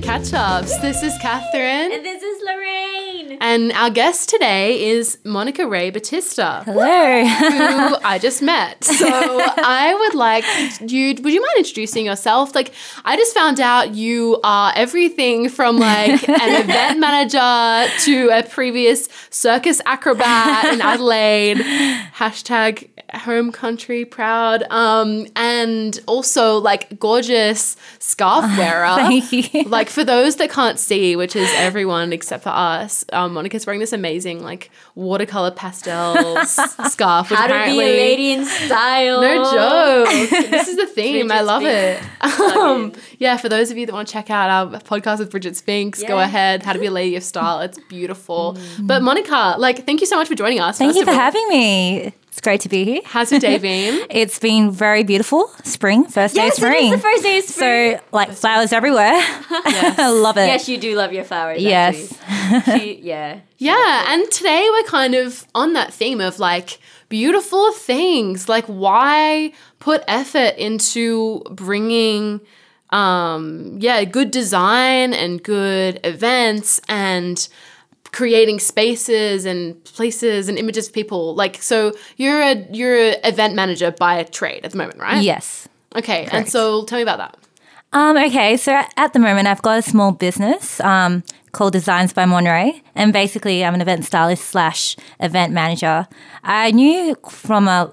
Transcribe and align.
to 0.00 0.06
Catch 0.06 0.32
Ups. 0.32 0.78
This 0.78 1.02
is 1.02 1.16
Katherine. 1.18 1.92
And 1.92 2.04
this 2.04 2.22
is 2.22 2.42
Lorraine. 2.44 3.38
And 3.40 3.72
our 3.72 3.90
guest 3.90 4.28
today 4.28 4.88
is 4.90 5.18
Monica 5.24 5.66
Rae 5.66 5.90
Bautista. 5.90 6.62
Hello. 6.64 7.24
who 7.24 7.96
I 8.04 8.18
just 8.20 8.42
met. 8.42 8.82
So 8.84 9.06
I 9.08 9.94
would 9.94 10.14
like 10.14 10.44
you 10.80 11.08
would 11.22 11.32
you 11.32 11.40
mind 11.40 11.54
introducing 11.58 12.06
yourself? 12.06 12.54
Like 12.54 12.72
I 13.04 13.16
just 13.16 13.34
found 13.34 13.60
out 13.60 13.94
you 13.94 14.40
are 14.44 14.72
everything 14.76 15.48
from 15.48 15.78
like 15.78 16.28
an 16.28 16.62
event 16.62 17.00
manager 17.00 17.92
to 18.04 18.28
a 18.30 18.42
previous 18.42 19.08
circus 19.30 19.80
acrobat 19.86 20.72
in 20.72 20.80
Adelaide. 20.80 21.58
Hashtag 22.14 22.88
home 23.16 23.52
country 23.52 24.04
proud. 24.04 24.64
Um 24.70 25.26
and 25.36 25.98
also 26.06 26.58
like 26.58 26.98
gorgeous 26.98 27.76
scarf 27.98 28.44
wearer. 28.58 28.94
Thank 28.96 29.32
you. 29.32 29.62
Like 29.64 29.88
for 29.88 30.04
those 30.04 30.36
that 30.36 30.50
can't 30.50 30.78
see, 30.78 31.16
which 31.16 31.36
is 31.36 31.50
everyone 31.54 32.12
except 32.12 32.42
for 32.42 32.50
us, 32.50 33.04
um, 33.12 33.34
Monica's 33.34 33.66
wearing 33.66 33.80
this 33.80 33.92
amazing 33.92 34.42
like 34.42 34.70
watercolor 34.94 35.50
pastels 35.50 36.50
scarf. 36.92 37.30
Which 37.30 37.38
How 37.38 37.46
to 37.46 37.64
be 37.64 37.72
a 37.72 37.76
lady 37.76 38.32
in 38.32 38.44
style. 38.44 39.20
No 39.20 39.50
joke. 39.52 40.30
this 40.30 40.68
is 40.68 40.76
the 40.76 40.86
theme. 40.94 41.30
I 41.32 41.40
love 41.40 41.62
it. 41.64 42.00
Um, 42.22 42.92
yeah, 43.18 43.36
for 43.36 43.48
those 43.48 43.70
of 43.70 43.78
you 43.78 43.86
that 43.86 43.92
want 43.92 44.08
to 44.08 44.12
check 44.12 44.30
out 44.30 44.50
our 44.50 44.80
podcast 44.80 45.18
with 45.18 45.30
Bridget 45.30 45.56
Spinks, 45.56 46.02
go 46.02 46.18
ahead. 46.18 46.62
How 46.62 46.72
to 46.72 46.78
be 46.78 46.86
a 46.86 46.90
lady 46.90 47.16
of 47.16 47.22
style. 47.22 47.60
It's 47.60 47.78
beautiful. 47.88 48.56
But 48.80 49.02
Monica, 49.02 49.56
like, 49.58 49.86
thank 49.86 50.00
you 50.00 50.06
so 50.06 50.16
much 50.16 50.28
for 50.28 50.34
joining 50.34 50.60
us. 50.60 50.78
Thank 50.78 50.96
you 50.96 51.04
for 51.04 51.10
all. 51.10 51.16
having 51.16 51.48
me. 51.48 52.12
It's 52.30 52.40
great 52.40 52.60
to 52.60 52.68
be 52.68 52.84
here. 52.84 53.00
How's 53.04 53.32
your 53.32 53.40
day 53.40 53.58
been? 53.70 54.06
It's 54.08 54.38
been 54.38 54.70
very 54.70 55.02
beautiful. 55.02 55.48
Spring, 55.64 56.04
first 56.06 56.36
day 56.36 56.46
of 56.46 56.54
spring. 56.54 56.92
the 56.92 56.98
first 56.98 57.24
day 57.24 57.38
of 57.38 57.44
spring. 57.44 57.98
So, 57.98 58.04
like 58.12 58.30
flowers 58.32 58.72
everywhere. 58.72 59.12
I 59.14 60.10
love 60.14 60.36
it. 60.38 60.46
yes, 60.46 60.68
you 60.68 60.78
do 60.78 60.94
love 60.96 61.12
your 61.12 61.24
flowers. 61.24 61.60
Yes. 61.60 62.16
She, 62.66 63.00
yeah. 63.02 63.40
Yeah, 63.58 64.12
and 64.14 64.30
today 64.30 64.68
we're 64.70 64.88
kind 64.88 65.14
of 65.16 65.44
on 65.56 65.72
that 65.72 65.92
theme 65.92 66.20
of 66.20 66.38
like 66.38 66.78
beautiful 67.08 67.72
things. 67.72 68.48
Like, 68.48 68.64
why 68.66 69.52
put 69.80 70.04
effort 70.06 70.54
into 70.56 71.42
bringing, 71.50 72.40
um, 72.90 73.76
yeah, 73.80 74.04
good 74.04 74.30
design 74.30 75.12
and 75.12 75.42
good 75.42 75.98
events 76.04 76.80
and 76.88 77.48
creating 78.12 78.58
spaces 78.58 79.44
and 79.44 79.82
places 79.84 80.48
and 80.48 80.58
images 80.58 80.88
of 80.88 80.92
people. 80.92 81.34
Like, 81.34 81.62
so 81.62 81.92
you're 82.16 82.40
a 82.40 82.66
you're 82.72 82.96
an 82.96 83.16
event 83.24 83.54
manager 83.54 83.90
by 83.90 84.22
trade 84.24 84.64
at 84.64 84.72
the 84.72 84.78
moment, 84.78 84.98
right? 84.98 85.22
Yes. 85.22 85.68
Okay, 85.96 86.28
and 86.30 86.48
so 86.48 86.84
tell 86.84 86.98
me 86.98 87.02
about 87.02 87.18
that. 87.18 87.36
Um, 87.92 88.16
okay, 88.16 88.56
so 88.56 88.80
at 88.96 89.12
the 89.12 89.18
moment, 89.18 89.48
I've 89.48 89.62
got 89.62 89.78
a 89.78 89.82
small 89.82 90.12
business 90.12 90.78
um, 90.80 91.24
called 91.50 91.72
Designs 91.72 92.12
by 92.12 92.24
Monrae, 92.24 92.80
and 92.94 93.12
basically, 93.12 93.64
I'm 93.64 93.74
an 93.74 93.80
event 93.80 94.04
stylist 94.04 94.44
slash 94.44 94.96
event 95.18 95.52
manager. 95.52 96.06
I 96.44 96.70
knew 96.70 97.16
from 97.28 97.66
a 97.66 97.92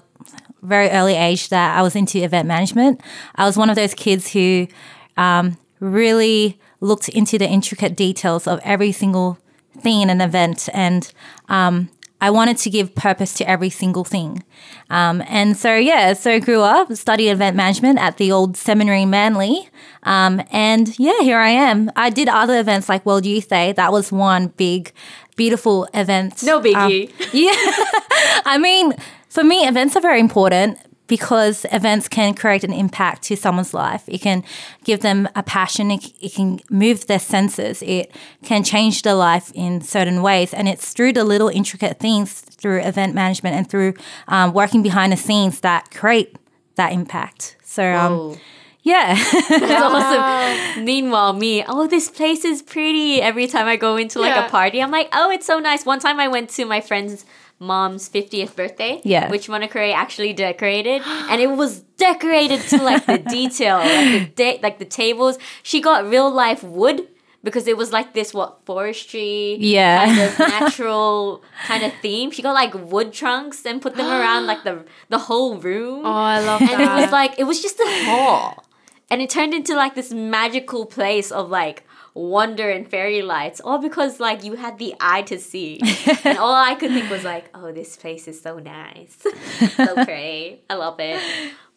very 0.62 0.90
early 0.90 1.14
age 1.14 1.48
that 1.48 1.76
I 1.76 1.82
was 1.82 1.96
into 1.96 2.22
event 2.22 2.46
management. 2.46 3.00
I 3.34 3.44
was 3.44 3.56
one 3.56 3.70
of 3.70 3.76
those 3.76 3.94
kids 3.94 4.32
who 4.32 4.68
um, 5.16 5.56
really 5.80 6.58
looked 6.80 7.08
into 7.08 7.38
the 7.38 7.48
intricate 7.48 7.96
details 7.96 8.46
of 8.46 8.60
every 8.62 8.92
single 8.92 9.38
thing 9.82 10.02
in 10.02 10.10
an 10.10 10.20
event, 10.20 10.68
and 10.74 11.10
um, 11.48 11.88
I 12.20 12.30
wanted 12.30 12.56
to 12.58 12.70
give 12.70 12.94
purpose 12.94 13.34
to 13.34 13.48
every 13.48 13.70
single 13.70 14.04
thing. 14.04 14.42
Um, 14.90 15.22
and 15.28 15.56
so, 15.56 15.76
yeah, 15.76 16.14
so 16.14 16.32
I 16.32 16.38
grew 16.40 16.62
up, 16.62 16.92
studied 16.94 17.30
event 17.30 17.56
management 17.56 17.98
at 18.00 18.16
the 18.16 18.32
old 18.32 18.56
seminary 18.56 19.04
Manly. 19.04 19.68
Um, 20.02 20.42
and 20.50 20.98
yeah, 20.98 21.20
here 21.20 21.38
I 21.38 21.50
am. 21.50 21.90
I 21.94 22.10
did 22.10 22.28
other 22.28 22.58
events 22.58 22.88
like 22.88 23.06
World 23.06 23.24
Youth 23.24 23.48
Day. 23.48 23.72
That 23.72 23.92
was 23.92 24.10
one 24.10 24.48
big, 24.56 24.92
beautiful 25.36 25.88
event. 25.94 26.42
No 26.42 26.56
Um, 26.56 26.64
biggie. 26.64 27.12
yeah. 27.32 27.52
I 28.44 28.58
mean, 28.60 28.94
for 29.28 29.44
me, 29.44 29.66
events 29.68 29.94
are 29.94 30.00
very 30.00 30.18
important 30.20 30.78
because 31.08 31.66
events 31.72 32.06
can 32.06 32.34
create 32.34 32.62
an 32.62 32.72
impact 32.72 33.22
to 33.24 33.36
someone's 33.36 33.74
life. 33.74 34.04
It 34.06 34.20
can 34.20 34.44
give 34.84 35.00
them 35.00 35.28
a 35.34 35.42
passion, 35.42 35.90
it, 35.90 36.12
it 36.20 36.34
can 36.34 36.60
move 36.70 37.06
their 37.06 37.18
senses, 37.18 37.82
it 37.82 38.14
can 38.44 38.62
change 38.62 39.02
their 39.02 39.14
life 39.14 39.50
in 39.54 39.80
certain 39.80 40.22
ways. 40.22 40.54
And 40.54 40.68
it's 40.68 40.92
through 40.92 41.14
the 41.14 41.24
little 41.24 41.48
intricate 41.48 41.98
things, 41.98 42.40
through 42.40 42.80
event 42.82 43.14
management 43.14 43.56
and 43.56 43.68
through 43.68 43.94
um, 44.28 44.52
working 44.52 44.82
behind 44.82 45.12
the 45.12 45.16
scenes 45.16 45.60
that 45.60 45.90
create 45.90 46.36
that 46.76 46.92
impact. 46.92 47.56
So, 47.64 47.84
um, 47.92 48.36
yeah. 48.82 49.14
That's 49.48 49.82
awesome. 49.82 50.84
Meanwhile, 50.84 51.32
me, 51.34 51.64
oh, 51.66 51.86
this 51.86 52.08
place 52.10 52.44
is 52.44 52.62
pretty. 52.62 53.20
Every 53.20 53.46
time 53.46 53.66
I 53.66 53.76
go 53.76 53.96
into 53.96 54.18
like 54.20 54.34
Yeah. 54.34 54.46
a 54.46 54.50
party, 54.50 54.80
I'm 54.82 54.90
like, 54.90 55.08
oh, 55.12 55.30
it's 55.30 55.46
so 55.46 55.58
nice. 55.58 55.84
One 55.84 56.00
time 56.00 56.18
I 56.20 56.28
went 56.28 56.50
to 56.50 56.64
my 56.64 56.80
friend's 56.80 57.24
mom's 57.58 58.08
50th 58.08 58.54
birthday, 58.54 59.00
Yeah. 59.04 59.28
which 59.30 59.48
Monica 59.48 59.78
Rae 59.78 59.92
actually 59.92 60.32
decorated, 60.32 61.02
and 61.30 61.40
it 61.40 61.48
was 61.50 61.80
decorated 61.96 62.60
to 62.70 62.82
like 62.82 63.06
the 63.06 63.18
detail, 63.18 63.78
like 63.78 64.12
the 64.12 64.32
da- 64.34 64.60
like 64.62 64.78
the 64.78 64.84
tables. 64.84 65.38
She 65.62 65.80
got 65.80 66.06
real 66.08 66.30
life 66.30 66.62
wood 66.62 67.08
because 67.42 67.66
it 67.68 67.76
was 67.76 67.92
like 67.92 68.14
this 68.14 68.34
what 68.34 68.64
forestry, 68.66 69.56
Yeah. 69.60 70.04
kind 70.06 70.20
of 70.20 70.38
natural 70.60 71.42
kind 71.66 71.84
of 71.84 71.92
theme. 72.02 72.30
She 72.30 72.42
got 72.42 72.52
like 72.52 72.74
wood 72.74 73.12
trunks 73.12 73.64
and 73.66 73.80
put 73.82 73.96
them 73.96 74.06
around 74.06 74.46
like 74.46 74.64
the 74.64 74.84
the 75.08 75.18
whole 75.18 75.56
room 75.56 76.04
Oh, 76.04 76.10
I 76.12 76.40
love 76.40 76.60
and 76.60 76.70
that. 76.70 76.98
it 76.98 77.02
was 77.02 77.12
like 77.12 77.34
it 77.38 77.44
was 77.44 77.60
just 77.62 77.78
a 77.80 78.04
hall 78.06 78.64
and 79.10 79.22
it 79.22 79.30
turned 79.30 79.54
into 79.54 79.74
like 79.74 79.94
this 79.94 80.12
magical 80.12 80.84
place 80.86 81.30
of 81.32 81.48
like 81.48 81.84
wonder 82.18 82.68
and 82.68 82.88
fairy 82.90 83.22
lights 83.22 83.60
all 83.60 83.78
because 83.78 84.18
like 84.18 84.42
you 84.42 84.54
had 84.54 84.78
the 84.78 84.94
eye 85.00 85.22
to 85.22 85.38
see. 85.38 85.80
And 86.24 86.38
all 86.38 86.54
i 86.54 86.74
could 86.74 86.90
think 86.90 87.10
was 87.10 87.24
like 87.24 87.48
oh 87.54 87.72
this 87.72 87.96
place 87.96 88.26
is 88.26 88.40
so 88.40 88.58
nice. 88.58 89.16
So 89.76 89.94
pretty. 90.04 90.62
I 90.68 90.74
love 90.74 90.98
it. 90.98 91.20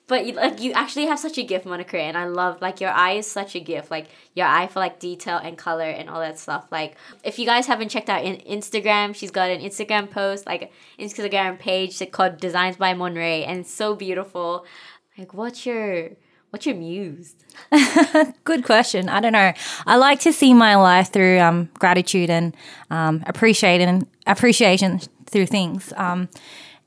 But 0.08 0.26
you, 0.26 0.34
like 0.34 0.60
you 0.60 0.74
actually 0.74 1.06
have 1.06 1.20
such 1.20 1.38
a 1.38 1.44
gift 1.44 1.66
monica 1.66 1.98
and 1.98 2.18
i 2.18 2.26
love 2.26 2.62
like 2.62 2.82
your 2.82 2.90
eye 2.90 3.14
is 3.14 3.28
such 3.28 3.56
a 3.56 3.60
gift. 3.60 3.92
Like 3.92 4.08
your 4.34 4.48
eye 4.48 4.68
for 4.68 4.80
like 4.80 5.00
detail 5.00 5.38
and 5.38 5.58
color 5.58 5.90
and 5.90 6.10
all 6.10 6.20
that 6.20 6.40
stuff. 6.40 6.68
Like 6.72 6.98
if 7.24 7.38
you 7.38 7.46
guys 7.46 7.68
haven't 7.68 7.90
checked 7.90 8.10
out 8.10 8.24
in 8.26 8.38
instagram 8.38 9.14
she's 9.16 9.32
got 9.32 9.52
an 9.52 9.62
instagram 9.62 10.10
post 10.10 10.46
like 10.48 10.72
instagram 11.00 11.60
page 11.60 12.02
called 12.12 12.38
designs 12.38 12.78
by 12.78 12.94
monrae 12.94 13.46
and 13.46 13.60
it's 13.60 13.74
so 13.74 13.96
beautiful. 13.96 14.66
Like 15.18 15.34
what's 15.34 15.66
your 15.66 16.10
what's 16.52 16.66
your 16.66 16.76
muse 16.76 17.36
Good 18.44 18.64
question. 18.64 19.10
I 19.10 19.20
don't 19.20 19.34
know. 19.34 19.54
I 19.86 19.96
like 19.96 20.20
to 20.22 20.34
see 20.34 20.54
my 20.54 20.76
life 20.76 21.12
through 21.12 21.40
um, 21.40 21.70
gratitude 21.80 22.30
and 22.30 22.56
um, 22.90 23.24
appreciation, 23.28 24.08
appreciation 24.28 25.00
through 25.26 25.48
things. 25.48 25.94
Um, 25.96 26.30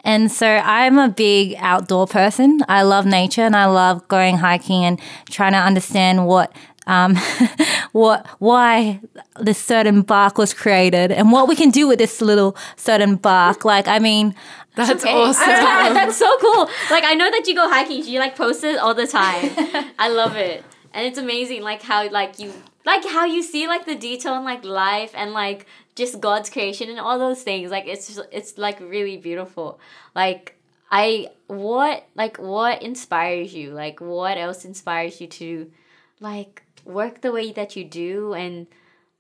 and 0.05 0.31
so 0.31 0.47
I'm 0.47 0.99
a 0.99 1.09
big 1.09 1.55
outdoor 1.59 2.07
person. 2.07 2.61
I 2.69 2.83
love 2.83 3.07
nature 3.07 3.41
and 3.43 3.57
I 3.57 3.65
love 3.67 4.07
going 4.09 4.37
hiking 4.37 4.85
and 4.85 5.01
trying 5.31 5.53
to 5.53 5.59
understand 5.59 6.27
what 6.27 6.55
um, 6.87 7.17
what 7.93 8.27
why 8.39 9.01
this 9.41 9.59
certain 9.59 10.03
bark 10.03 10.39
was 10.39 10.53
created 10.55 11.11
and 11.13 11.33
what 11.33 11.49
we 11.49 11.57
can 11.57 11.71
do 11.71 11.89
with 11.89 11.99
this 11.99 12.21
little 12.21 12.57
certain 12.77 13.17
bark. 13.17 13.65
Like, 13.65 13.89
I 13.89 13.99
mean, 13.99 14.35
That's 14.77 15.05
Okay. 15.05 15.13
awesome. 15.13 15.49
That's 15.95 16.17
so 16.17 16.37
cool. 16.39 16.69
Like 16.91 17.05
I 17.05 17.15
know 17.15 17.31
that 17.31 17.47
you 17.47 17.55
go 17.55 17.69
hiking. 17.69 18.05
You 18.05 18.19
like 18.19 18.37
post 18.37 18.65
it 18.65 18.79
all 18.79 18.95
the 18.95 19.07
time. 19.07 19.51
I 19.99 20.09
love 20.09 20.37
it, 20.37 20.65
and 20.93 21.07
it's 21.07 21.19
amazing. 21.19 21.63
Like 21.63 21.83
how 21.83 22.09
like 22.11 22.39
you 22.41 22.53
like 22.85 23.05
how 23.07 23.25
you 23.25 23.43
see 23.43 23.67
like 23.69 23.87
the 23.87 23.95
detail 23.95 24.35
in 24.37 24.45
like 24.45 24.65
life 24.65 25.13
and 25.15 25.33
like 25.33 25.67
just 25.95 26.21
God's 26.21 26.51
creation 26.51 26.91
and 26.91 26.99
all 26.99 27.19
those 27.21 27.43
things. 27.43 27.71
Like 27.71 27.87
it's 27.87 28.09
just, 28.09 28.21
it's 28.33 28.59
like 28.59 28.81
really 28.81 29.17
beautiful. 29.17 29.79
Like 30.15 30.59
I 30.91 31.29
what 31.47 32.05
like 32.17 32.37
what 32.39 32.83
inspires 32.83 33.55
you? 33.55 33.71
Like 33.71 34.01
what 34.01 34.37
else 34.37 34.65
inspires 34.65 35.21
you 35.21 35.29
to 35.29 35.71
like 36.19 36.64
work 36.85 37.21
the 37.21 37.33
way 37.33 37.53
that 37.53 37.77
you 37.77 37.85
do 37.85 38.35
and 38.35 38.67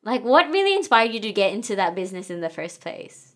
like 0.03 0.23
what 0.23 0.51
really 0.51 0.75
inspired 0.75 1.13
you 1.13 1.21
to 1.21 1.33
get 1.33 1.53
into 1.53 1.77
that 1.77 1.95
business 1.95 2.31
in 2.31 2.41
the 2.41 2.51
first 2.51 2.81
place? 2.81 3.33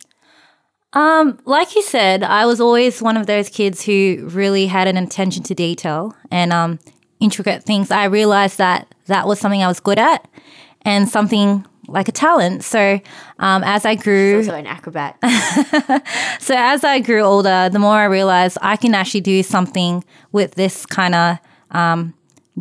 Um, 0.92 1.38
like 1.44 1.74
you 1.74 1.82
said, 1.82 2.22
I 2.22 2.46
was 2.46 2.60
always 2.60 3.02
one 3.02 3.16
of 3.16 3.26
those 3.26 3.48
kids 3.48 3.84
who 3.84 4.28
really 4.30 4.66
had 4.66 4.88
an 4.88 4.96
attention 4.96 5.42
to 5.44 5.54
detail 5.54 6.14
and 6.30 6.52
um, 6.52 6.78
intricate 7.20 7.62
things. 7.62 7.90
I 7.90 8.04
realized 8.04 8.58
that 8.58 8.94
that 9.06 9.26
was 9.26 9.38
something 9.38 9.62
I 9.62 9.68
was 9.68 9.80
good 9.80 9.98
at 9.98 10.26
and 10.82 11.08
something 11.08 11.66
like 11.88 12.08
a 12.08 12.12
talent. 12.12 12.64
So 12.64 13.00
um, 13.38 13.64
as 13.64 13.84
I 13.84 13.94
grew, 13.96 14.38
Also 14.38 14.54
an 14.54 14.66
acrobat. 14.66 15.18
so 16.40 16.54
as 16.56 16.84
I 16.84 17.00
grew 17.00 17.22
older, 17.22 17.68
the 17.70 17.78
more 17.78 17.96
I 17.96 18.04
realized 18.04 18.58
I 18.62 18.76
can 18.76 18.94
actually 18.94 19.22
do 19.22 19.42
something 19.42 20.04
with 20.32 20.54
this 20.54 20.86
kind 20.86 21.14
of 21.14 21.38
um, 21.70 22.14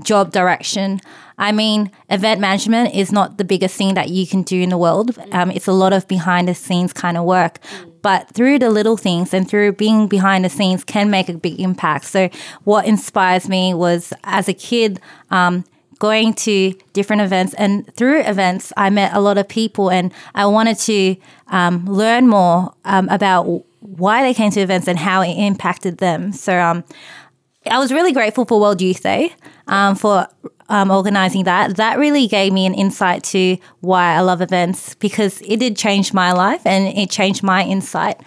job 0.03 0.31
direction. 0.31 1.01
I 1.37 1.51
mean, 1.51 1.91
event 2.09 2.41
management 2.41 2.95
is 2.95 3.11
not 3.11 3.37
the 3.37 3.43
biggest 3.43 3.75
thing 3.75 3.93
that 3.93 4.09
you 4.09 4.25
can 4.25 4.41
do 4.41 4.59
in 4.59 4.69
the 4.69 4.77
world. 4.77 5.17
Um, 5.31 5.51
it's 5.51 5.67
a 5.67 5.73
lot 5.73 5.93
of 5.93 6.07
behind 6.07 6.47
the 6.47 6.55
scenes 6.55 6.93
kind 6.93 7.15
of 7.15 7.25
work. 7.25 7.59
But 8.01 8.29
through 8.29 8.59
the 8.59 8.69
little 8.69 8.97
things 8.97 9.33
and 9.33 9.47
through 9.47 9.73
being 9.73 10.07
behind 10.07 10.45
the 10.45 10.49
scenes 10.49 10.83
can 10.83 11.09
make 11.09 11.29
a 11.29 11.33
big 11.33 11.59
impact. 11.59 12.05
So, 12.05 12.29
what 12.63 12.85
inspires 12.85 13.49
me 13.49 13.73
was 13.73 14.13
as 14.23 14.47
a 14.47 14.53
kid, 14.53 14.99
um, 15.29 15.65
going 15.99 16.33
to 16.33 16.73
different 16.93 17.21
events, 17.21 17.53
and 17.55 17.91
through 17.95 18.21
events, 18.21 18.71
I 18.77 18.89
met 18.89 19.13
a 19.13 19.19
lot 19.19 19.37
of 19.37 19.47
people, 19.47 19.89
and 19.89 20.13
I 20.35 20.45
wanted 20.45 20.77
to 20.79 21.15
um, 21.47 21.85
learn 21.85 22.27
more 22.27 22.73
um, 22.85 23.09
about 23.09 23.63
why 23.79 24.21
they 24.21 24.33
came 24.33 24.51
to 24.51 24.61
events 24.61 24.87
and 24.87 24.97
how 24.97 25.21
it 25.21 25.33
impacted 25.33 25.97
them. 25.97 26.31
So 26.31 26.57
um, 26.57 26.83
I 27.65 27.79
was 27.79 27.91
really 27.91 28.13
grateful 28.13 28.45
for 28.45 28.59
World 28.59 28.81
Youth 28.81 29.03
Day 29.03 29.33
um, 29.67 29.95
for 29.95 30.27
um, 30.69 30.91
organizing 30.91 31.43
that. 31.45 31.77
That 31.77 31.97
really 31.97 32.27
gave 32.27 32.51
me 32.53 32.65
an 32.65 32.73
insight 32.73 33.23
to 33.25 33.57
why 33.81 34.15
I 34.15 34.19
love 34.21 34.41
events 34.41 34.95
because 34.95 35.41
it 35.41 35.57
did 35.57 35.77
change 35.77 36.13
my 36.13 36.31
life 36.33 36.61
and 36.65 36.87
it 36.97 37.09
changed 37.09 37.41
my 37.43 37.63
insight. 37.63 38.19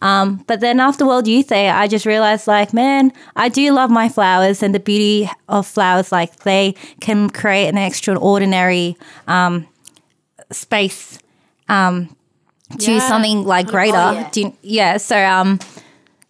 Um, 0.00 0.44
but 0.46 0.60
then 0.60 0.78
after 0.78 1.04
World 1.04 1.26
Youth 1.26 1.48
Day, 1.48 1.70
I 1.70 1.88
just 1.88 2.06
realized, 2.06 2.46
like, 2.46 2.72
man, 2.72 3.10
I 3.34 3.48
do 3.48 3.72
love 3.72 3.90
my 3.90 4.08
flowers 4.08 4.62
and 4.62 4.72
the 4.72 4.78
beauty 4.80 5.28
of 5.48 5.66
flowers. 5.66 6.12
Like, 6.12 6.36
they 6.44 6.74
can 7.00 7.30
create 7.30 7.66
an 7.68 7.76
extraordinary 7.78 8.96
um, 9.26 9.66
space 10.52 11.18
um, 11.68 12.14
to 12.78 12.92
Yeah. 12.92 13.08
something 13.08 13.44
like 13.44 13.66
greater. 13.66 13.96
yeah. 13.96 14.28
Do 14.30 14.40
you- 14.42 14.56
yeah. 14.62 14.96
So, 14.98 15.18
um, 15.18 15.58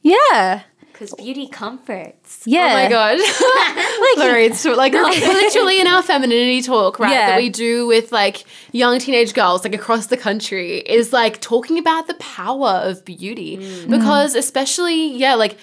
yeah. 0.02 0.62
Because 0.92 1.12
beauty 1.14 1.46
comforts. 1.46 2.17
Yeah. 2.48 2.68
Oh 2.70 2.74
my 2.74 2.88
god. 2.88 3.18
So- 4.54 4.74
like 4.74 4.92
literally 4.92 5.80
in 5.80 5.86
our 5.86 6.02
femininity 6.02 6.62
talk, 6.62 6.98
right? 6.98 7.12
Yeah. 7.12 7.26
That 7.30 7.36
we 7.38 7.48
do 7.48 7.86
with 7.86 8.12
like 8.12 8.44
young 8.72 8.98
teenage 8.98 9.34
girls 9.34 9.64
like 9.64 9.74
across 9.74 10.06
the 10.06 10.16
country 10.16 10.78
is 10.78 11.12
like 11.12 11.40
talking 11.40 11.78
about 11.78 12.06
the 12.06 12.14
power 12.14 12.80
of 12.84 13.04
beauty. 13.04 13.58
Mm. 13.58 13.90
Because 13.90 14.34
especially, 14.34 15.14
yeah, 15.14 15.34
like 15.34 15.58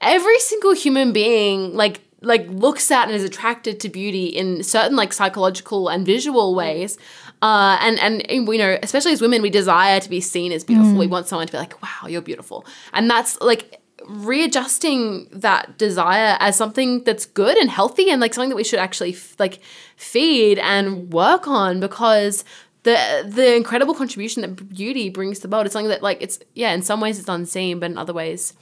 every 0.00 0.38
single 0.40 0.74
human 0.74 1.12
being 1.12 1.74
like 1.74 2.00
like 2.20 2.46
looks 2.48 2.90
at 2.90 3.06
and 3.06 3.12
is 3.14 3.22
attracted 3.24 3.80
to 3.80 3.88
beauty 3.88 4.26
in 4.26 4.62
certain 4.62 4.96
like 4.96 5.12
psychological 5.12 5.88
and 5.88 6.06
visual 6.06 6.54
ways. 6.54 6.98
Uh, 7.42 7.76
and 7.80 7.98
and 8.00 8.24
you 8.30 8.58
know, 8.58 8.78
especially 8.82 9.12
as 9.12 9.20
women, 9.20 9.42
we 9.42 9.50
desire 9.50 10.00
to 10.00 10.08
be 10.08 10.20
seen 10.20 10.50
as 10.52 10.64
beautiful. 10.64 10.92
Mm. 10.94 10.98
We 10.98 11.06
want 11.06 11.26
someone 11.28 11.46
to 11.46 11.52
be 11.52 11.58
like, 11.58 11.80
"Wow, 11.82 12.08
you're 12.08 12.22
beautiful," 12.22 12.64
and 12.94 13.10
that's 13.10 13.38
like 13.40 13.80
readjusting 14.08 15.28
that 15.32 15.78
desire 15.78 16.36
as 16.40 16.56
something 16.56 17.04
that's 17.04 17.26
good 17.26 17.56
and 17.56 17.70
healthy 17.70 18.10
and 18.10 18.20
like 18.20 18.34
something 18.34 18.50
that 18.50 18.56
we 18.56 18.64
should 18.64 18.78
actually 18.78 19.12
f- 19.12 19.34
like 19.38 19.60
feed 19.96 20.58
and 20.58 21.12
work 21.12 21.46
on 21.48 21.80
because 21.80 22.44
the 22.84 23.24
the 23.26 23.56
incredible 23.56 23.94
contribution 23.94 24.42
that 24.42 24.68
beauty 24.74 25.08
brings 25.10 25.38
to 25.40 25.48
the 25.48 25.54
world 25.54 25.66
is 25.66 25.72
something 25.72 25.88
that 25.88 26.02
like 26.02 26.18
it's 26.20 26.38
yeah 26.54 26.72
in 26.72 26.82
some 26.82 27.00
ways 27.00 27.18
it's 27.18 27.28
unseen 27.28 27.78
but 27.78 27.90
in 27.90 27.98
other 27.98 28.12
ways 28.12 28.52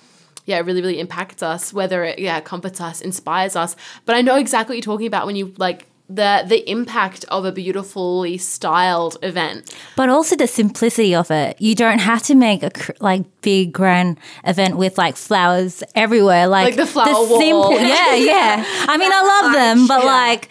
yeah 0.47 0.59
it 0.59 0.65
really 0.65 0.81
really 0.81 1.00
impacts 1.00 1.43
us 1.43 1.73
whether 1.73 2.05
it 2.05 2.19
yeah 2.19 2.41
comforts 2.41 2.81
us 2.81 3.00
inspires 3.00 3.56
us. 3.56 3.77
But 4.06 4.17
i 4.17 4.23
know 4.23 4.37
exactly 4.37 4.75
what 4.75 4.79
you're 4.79 4.95
talking 4.95 5.06
about 5.06 5.27
when 5.27 5.37
you 5.37 5.53
like 5.59 5.87
the 6.08 6.44
the 6.46 6.69
impact 6.70 7.25
of 7.28 7.44
a 7.44 7.52
beautifully 7.52 8.37
styled 8.37 9.16
event 9.22 9.72
But 9.96 10.08
also 10.08 10.37
the 10.37 10.46
simplicity 10.46 11.14
of 11.14 11.31
it. 11.31 11.56
You 11.60 11.75
don't 11.75 12.00
have 12.00 12.22
to 12.25 12.34
make 12.34 12.62
a 12.62 12.70
cr- 12.70 12.93
like 13.00 13.22
big 13.40 13.72
grand 13.72 14.19
event 14.44 14.76
with 14.76 14.99
like 14.99 15.16
flowers 15.16 15.82
everywhere. 15.94 16.46
Like, 16.49 16.64
Like 16.66 16.76
the 16.76 16.87
flower 16.87 17.14
wall. 17.26 17.38
Simple, 17.40 17.72
yeah, 17.81 18.14
yeah. 18.14 18.64
I 18.88 18.96
mean, 18.99 19.10
I 19.12 19.22
love 19.43 19.52
them, 19.54 19.87
but 19.87 20.00
Yeah. 20.04 20.10
like 20.10 20.49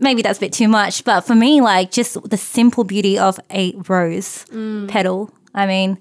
maybe 0.00 0.22
that's 0.22 0.38
a 0.38 0.40
bit 0.40 0.52
too 0.52 0.68
much. 0.68 1.04
But 1.04 1.20
for 1.22 1.34
me, 1.34 1.60
like 1.60 1.92
just 1.92 2.16
the 2.28 2.36
simple 2.36 2.82
beauty 2.84 3.18
of 3.18 3.38
a 3.50 3.72
rose 3.88 4.46
Mm. 4.52 4.88
petal. 4.88 5.30
I 5.56 5.66
mean, 5.66 5.98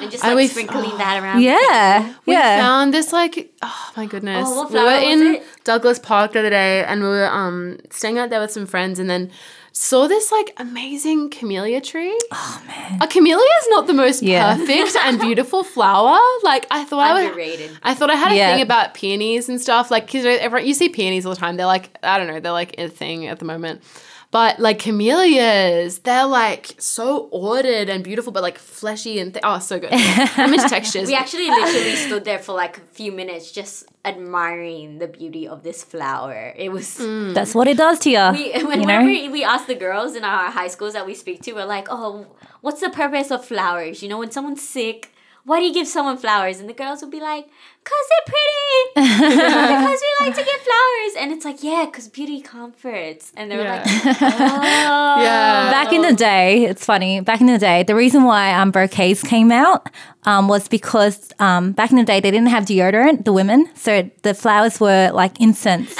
And 0.00 0.10
just 0.10 0.24
like 0.24 0.30
always- 0.30 0.50
sprinkling 0.50 0.96
that 0.98 1.22
around. 1.22 1.42
yeah, 1.50 2.14
We 2.26 2.32
yeah. 2.32 2.58
found 2.60 2.92
this 2.92 3.12
like 3.12 3.52
oh 3.62 3.90
my 3.96 4.06
goodness. 4.06 4.46
Oh, 4.48 4.56
what 4.64 4.72
we 4.72 4.78
were 4.80 4.90
in 4.90 5.34
it? 5.36 5.44
Douglas 5.64 5.98
Park 6.00 6.32
the 6.32 6.40
other 6.40 6.50
day 6.50 6.84
and 6.84 7.00
we 7.02 7.08
were 7.08 7.26
um 7.26 7.78
staying 7.90 8.18
out 8.18 8.30
there 8.30 8.40
with 8.40 8.50
some 8.50 8.66
friends 8.66 8.98
and 8.98 9.08
then 9.08 9.30
saw 9.72 10.08
this 10.08 10.32
like 10.32 10.52
amazing 10.56 11.30
camellia 11.30 11.80
tree. 11.80 12.18
Oh 12.32 12.62
man. 12.66 13.00
A 13.00 13.06
camellia 13.06 13.44
is 13.62 13.66
not 13.70 13.86
the 13.86 13.94
most 13.94 14.22
Yeah. 14.22 14.56
perfect 14.56 14.96
and 14.96 15.20
beautiful 15.28 15.62
flower. 15.62 16.18
Like 16.42 16.66
I 16.72 16.84
thought 16.84 16.98
I 17.08 17.14
would 17.14 17.30
Underrated. 17.30 17.70
I 17.84 17.94
thought 17.94 18.10
I 18.10 18.16
had 18.16 18.32
a 18.32 18.36
Yeah. 18.36 18.52
thing 18.54 18.62
about 18.62 18.94
peonies 18.94 19.48
and 19.48 19.60
stuff. 19.60 19.90
Like, 19.92 20.10
cause 20.10 20.24
everyone, 20.24 20.66
you 20.66 20.74
see 20.74 20.88
peonies 20.88 21.24
all 21.26 21.32
the 21.34 21.38
time. 21.40 21.56
They're 21.56 21.66
like, 21.66 21.96
I 22.02 22.18
don't 22.18 22.26
know, 22.26 22.40
they're 22.40 22.50
like 22.50 22.74
a 22.78 22.88
thing 22.88 23.28
at 23.28 23.38
the 23.38 23.44
moment. 23.44 23.82
But 24.30 24.60
like 24.60 24.78
camellias, 24.78 25.98
they're 26.00 26.26
like 26.26 26.76
so 26.78 27.28
ordered 27.32 27.88
and 27.88 28.04
beautiful, 28.04 28.30
but 28.30 28.42
like 28.44 28.58
fleshy 28.58 29.18
and 29.18 29.34
th- 29.34 29.42
oh, 29.44 29.58
so 29.58 29.80
good. 29.80 29.90
I'm 29.92 30.54
into 30.54 30.68
textures. 30.68 31.08
We 31.08 31.16
actually 31.16 31.48
literally 31.48 31.96
stood 31.96 32.24
there 32.24 32.38
for 32.38 32.52
like 32.52 32.78
a 32.78 32.82
few 32.92 33.10
minutes 33.10 33.50
just 33.50 33.86
admiring 34.04 34.98
the 34.98 35.08
beauty 35.08 35.48
of 35.48 35.64
this 35.64 35.82
flower. 35.82 36.54
It 36.56 36.70
was 36.70 36.86
mm. 36.98 37.34
That's 37.34 37.56
what 37.56 37.66
it 37.66 37.76
does 37.76 37.98
to 38.00 38.10
you. 38.10 38.30
we 38.32 38.54
you 38.54 38.68
whenever 38.68 39.04
know? 39.04 39.30
we 39.32 39.42
ask 39.42 39.66
the 39.66 39.74
girls 39.74 40.14
in 40.14 40.22
our 40.22 40.48
high 40.50 40.68
schools 40.68 40.92
that 40.92 41.06
we 41.06 41.14
speak 41.14 41.42
to, 41.42 41.52
we're 41.52 41.64
like, 41.64 41.88
"Oh, 41.90 42.26
what's 42.60 42.80
the 42.80 42.90
purpose 42.90 43.32
of 43.32 43.44
flowers? 43.44 44.00
You 44.00 44.08
know, 44.10 44.18
when 44.18 44.30
someone's 44.30 44.62
sick, 44.62 45.12
why 45.44 45.60
do 45.60 45.66
you 45.66 45.74
give 45.74 45.86
someone 45.88 46.16
flowers?" 46.18 46.60
And 46.60 46.68
the 46.68 46.74
girls 46.74 47.02
will 47.02 47.10
be 47.10 47.20
like, 47.20 47.46
"Cause 47.84 48.06
they're 48.10 48.34
pretty. 48.34 49.18
because 49.24 50.00
we 50.00 50.26
like 50.26 50.34
to 50.36 50.44
give 50.44 50.60
flowers." 50.68 51.12
And 51.18 51.32
it's 51.32 51.44
like, 51.44 51.62
"Yeah, 51.62 51.86
cause 51.92 52.08
beauty 52.08 52.40
comforts." 52.40 53.32
And 53.36 53.50
they 53.50 53.56
were 53.56 53.62
Yeah. 53.64 53.82
like, 53.84 54.16
"Oh, 54.22 55.16
Yeah. 55.22 55.70
Back 55.70 55.92
in 55.92 56.02
the 56.02 56.12
day, 56.14 56.64
it's 56.64 56.84
funny. 56.84 57.20
Back 57.20 57.40
in 57.40 57.46
the 57.46 57.58
day, 57.58 57.82
the 57.82 57.94
reason 57.94 58.24
why 58.24 58.52
um, 58.54 58.70
bouquets 58.70 59.22
came 59.22 59.50
out 59.52 59.88
um, 60.24 60.48
was 60.48 60.68
because 60.68 61.32
um, 61.38 61.72
back 61.72 61.90
in 61.90 61.96
the 61.96 62.04
day 62.04 62.20
they 62.20 62.30
didn't 62.30 62.48
have 62.48 62.64
deodorant, 62.64 63.24
the 63.24 63.32
women, 63.32 63.68
so 63.74 64.08
the 64.22 64.34
flowers 64.34 64.80
were 64.80 65.10
like 65.12 65.40
incense. 65.40 65.94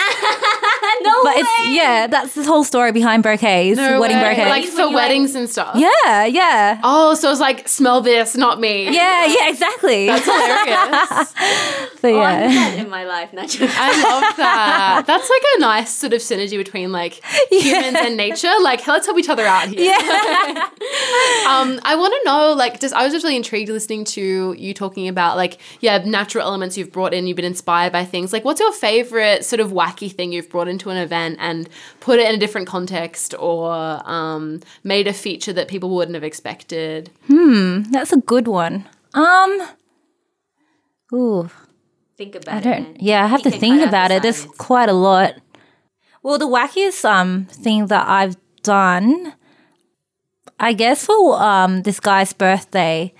no 1.02 1.22
But 1.24 1.36
way." 1.36 1.40
it's 1.42 1.68
yeah, 1.70 2.06
that's 2.06 2.34
the 2.34 2.44
whole 2.44 2.64
story 2.64 2.92
behind 2.92 3.22
bouquets, 3.22 3.76
No 3.76 4.00
wedding 4.00 4.18
way. 4.18 4.30
bouquets. 4.30 4.50
Like 4.50 4.64
for 4.66 4.88
you, 4.90 4.94
weddings 4.94 5.34
and 5.34 5.48
stuff. 5.48 5.76
yeah, 5.76 6.24
yeah, 6.24 6.80
Oh, 6.82 7.14
so 7.14 7.30
it's 7.30 7.40
like 7.40 7.68
smell 7.68 8.00
this, 8.00 8.36
not 8.36 8.60
me. 8.60 8.84
yeah, 8.94 9.26
yeah, 9.26 9.48
exactly. 9.48 10.06
That's 10.06 10.24
hilarious. 10.24 11.34
but 12.02 12.12
Oh, 12.12 12.20
I 12.20 12.46
need 12.46 12.54
yeah, 12.54 12.70
that 12.70 12.78
in 12.78 12.88
my 12.90 13.04
life, 13.04 13.32
not 13.32 13.48
just. 13.48 13.74
I 13.78 13.88
love 14.02 14.36
that. 14.36 15.04
That's 15.06 15.28
like 15.30 15.42
a 15.56 15.60
nice 15.60 15.90
sort 15.94 16.12
of 16.12 16.20
synergy 16.20 16.56
between 16.56 16.92
like 16.92 17.20
humans 17.50 17.96
and 18.00 18.16
nature. 18.16 18.50
Like, 18.62 18.86
let's 18.86 19.06
help 19.06 19.18
each 19.18 19.28
other 19.28 19.44
out 19.44 19.68
here. 19.68 19.80
yeah. 19.92 20.68
Um, 21.48 21.80
I 21.84 21.96
want 21.96 22.14
to 22.14 22.22
know, 22.24 22.52
like, 22.52 22.80
just 22.80 22.94
I 22.94 23.04
was 23.04 23.12
just 23.12 23.24
really 23.24 23.36
intrigued 23.36 23.68
listening 23.70 24.04
to 24.06 24.54
you 24.56 24.74
talking 24.74 25.08
about, 25.08 25.36
like, 25.36 25.58
yeah, 25.80 25.98
natural 25.98 26.44
elements 26.44 26.76
you've 26.78 26.92
brought 26.92 27.12
in. 27.14 27.26
You've 27.26 27.36
been 27.36 27.44
inspired 27.44 27.92
by 27.92 28.04
things. 28.04 28.32
Like, 28.32 28.44
what's 28.44 28.60
your 28.60 28.72
favorite 28.72 29.44
sort 29.44 29.60
of 29.60 29.70
wacky 29.72 30.10
thing 30.12 30.32
you've 30.32 30.48
brought 30.48 30.68
into 30.68 30.89
an 30.90 30.96
event 30.98 31.38
and 31.40 31.68
put 32.00 32.18
it 32.18 32.28
in 32.28 32.34
a 32.34 32.38
different 32.38 32.66
context, 32.68 33.34
or 33.38 33.72
um, 34.04 34.60
made 34.84 35.06
a 35.06 35.12
feature 35.12 35.52
that 35.54 35.68
people 35.68 35.90
wouldn't 35.90 36.14
have 36.14 36.24
expected? 36.24 37.10
Hmm, 37.26 37.82
that's 37.90 38.12
a 38.12 38.18
good 38.18 38.46
one. 38.48 38.88
Um, 39.14 39.68
ooh, 41.12 41.50
Think 42.16 42.34
about 42.34 42.54
I 42.54 42.58
it. 42.58 42.62
don't. 42.64 42.82
man. 42.82 42.96
Yeah, 43.00 43.24
I 43.24 43.26
have 43.28 43.44
You 43.44 43.50
to 43.50 43.58
think 43.58 43.82
about 43.86 44.10
it. 44.10 44.22
There's 44.22 44.44
quite 44.58 44.88
a 44.90 44.92
lot. 44.92 45.34
Well, 46.22 46.36
the 46.38 46.46
wackiest 46.46 47.04
um 47.04 47.46
thing 47.46 47.86
that 47.86 48.06
I've 48.06 48.36
done, 48.62 49.32
I 50.58 50.74
guess 50.74 51.06
for 51.06 51.40
um 51.40 51.82
this 51.82 51.98
guy's 52.00 52.32
birthday, 52.34 53.14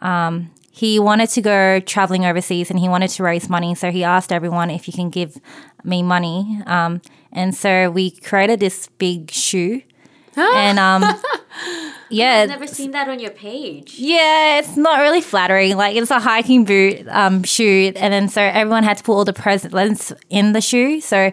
um 0.00 0.50
he 0.70 0.98
wanted 0.98 1.28
to 1.30 1.40
go 1.42 1.80
traveling 1.80 2.24
overseas 2.26 2.70
and 2.70 2.78
he 2.78 2.88
wanted 2.88 3.08
to 3.10 3.22
raise 3.22 3.48
money, 3.48 3.74
so 3.74 3.90
he 3.90 4.04
asked 4.04 4.30
everyone 4.32 4.70
if 4.70 4.86
you 4.86 4.92
can 4.94 5.08
give 5.10 5.36
me 5.84 6.02
money. 6.02 6.60
Um, 6.66 7.00
and 7.36 7.54
so 7.54 7.90
we 7.90 8.10
created 8.10 8.58
this 8.58 8.88
big 8.98 9.30
shoe, 9.30 9.82
and 10.36 10.78
um, 10.78 11.02
yeah, 12.10 12.40
I've 12.40 12.48
never 12.48 12.66
seen 12.66 12.90
that 12.92 13.08
on 13.08 13.20
your 13.20 13.30
page. 13.30 13.94
yeah, 13.98 14.58
it's 14.58 14.76
not 14.76 15.00
really 15.00 15.20
flattering. 15.20 15.76
Like 15.76 15.94
it's 15.94 16.10
a 16.10 16.18
hiking 16.18 16.64
boot 16.64 17.06
um, 17.08 17.42
shoe, 17.44 17.92
and 17.94 18.12
then 18.12 18.28
so 18.28 18.42
everyone 18.42 18.82
had 18.82 18.96
to 18.96 19.04
put 19.04 19.12
all 19.12 19.24
the 19.24 19.32
presents 19.32 20.12
in 20.30 20.52
the 20.52 20.60
shoe. 20.60 21.00
So 21.00 21.32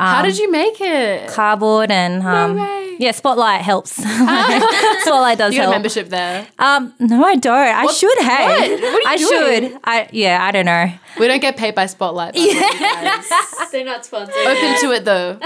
How 0.00 0.22
did 0.22 0.38
you 0.38 0.50
make 0.50 0.80
it? 0.80 1.28
cardboard 1.28 1.90
and 1.90 2.22
um, 2.22 2.56
way. 2.56 2.96
yeah, 2.98 3.10
Spotlight 3.12 3.60
helps. 3.60 3.92
Spotlight 4.02 5.38
does 5.38 5.52
You 5.54 5.58
got 5.60 5.62
a 5.62 5.62
help. 5.62 5.70
membership 5.74 6.08
there. 6.08 6.46
Um, 6.58 6.94
no, 6.98 7.22
I 7.24 7.36
don't. 7.36 7.54
I 7.54 7.86
should. 7.86 8.18
Hey, 8.18 8.46
what? 8.76 8.80
What 8.82 9.06
are 9.06 9.08
I 9.08 9.14
you 9.18 9.28
doing? 9.28 9.70
should. 9.72 9.80
I 9.84 10.08
yeah, 10.12 10.42
I 10.44 10.50
don't 10.52 10.66
know. 10.66 10.90
We 11.18 11.28
don't 11.28 11.40
get 11.40 11.56
paid 11.56 11.74
by 11.74 11.86
Spotlight. 11.86 12.34
by 12.34 12.40
the 12.40 12.46
way, 12.46 12.60
guys. 13.60 13.70
They're 13.72 13.84
not 13.84 14.04
sponsored. 14.04 14.34
Open 14.36 14.80
to 14.80 14.92
it 14.92 15.04
though. 15.04 15.38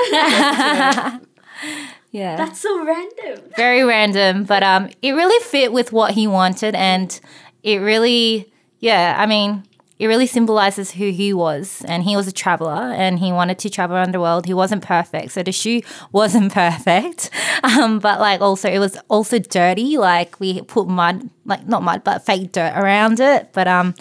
Yeah, 2.11 2.37
That's 2.37 2.61
so 2.61 2.85
random. 2.85 3.41
very 3.57 3.83
random, 3.83 4.45
but 4.45 4.63
um, 4.63 4.89
it 5.03 5.13
really 5.13 5.43
fit 5.45 5.73
with 5.73 5.91
what 5.93 6.13
he 6.13 6.29
wanted, 6.29 6.77
and 6.77 7.19
it 7.65 7.79
really, 7.79 8.53
yeah, 8.79 9.17
I 9.19 9.27
mean, 9.27 9.65
it 9.99 10.07
really 10.09 10.27
symbolizes 10.27 10.91
who 10.93 11.11
he 11.11 11.33
was, 11.33 11.85
and 11.87 12.03
he 12.03 12.17
was 12.17 12.27
a 12.27 12.33
traveler, 12.33 12.93
and 12.93 13.19
he 13.21 13.31
wanted 13.33 13.59
to 13.61 13.71
travel 13.71 13.97
around 13.97 14.13
the 14.13 14.21
world. 14.21 14.47
He 14.47 14.55
wasn't 14.55 14.83
perfect, 14.83 15.33
so 15.33 15.43
the 15.43 15.53
shoe 15.53 15.83
wasn't 16.13 16.53
perfect, 16.53 17.31
um, 17.63 17.99
but 18.01 18.19
like 18.21 18.41
also 18.41 18.69
it 18.69 18.79
was 18.81 18.99
also 19.09 19.39
dirty. 19.39 19.97
Like 19.99 20.41
we 20.41 20.63
put 20.63 20.89
mud, 20.89 21.31
like 21.45 21.67
not 21.69 21.83
mud, 21.83 22.03
but 22.05 22.27
fake 22.27 22.53
dirt 22.53 22.73
around 22.77 23.21
it, 23.21 23.51
but 23.53 23.69
um, 23.69 23.95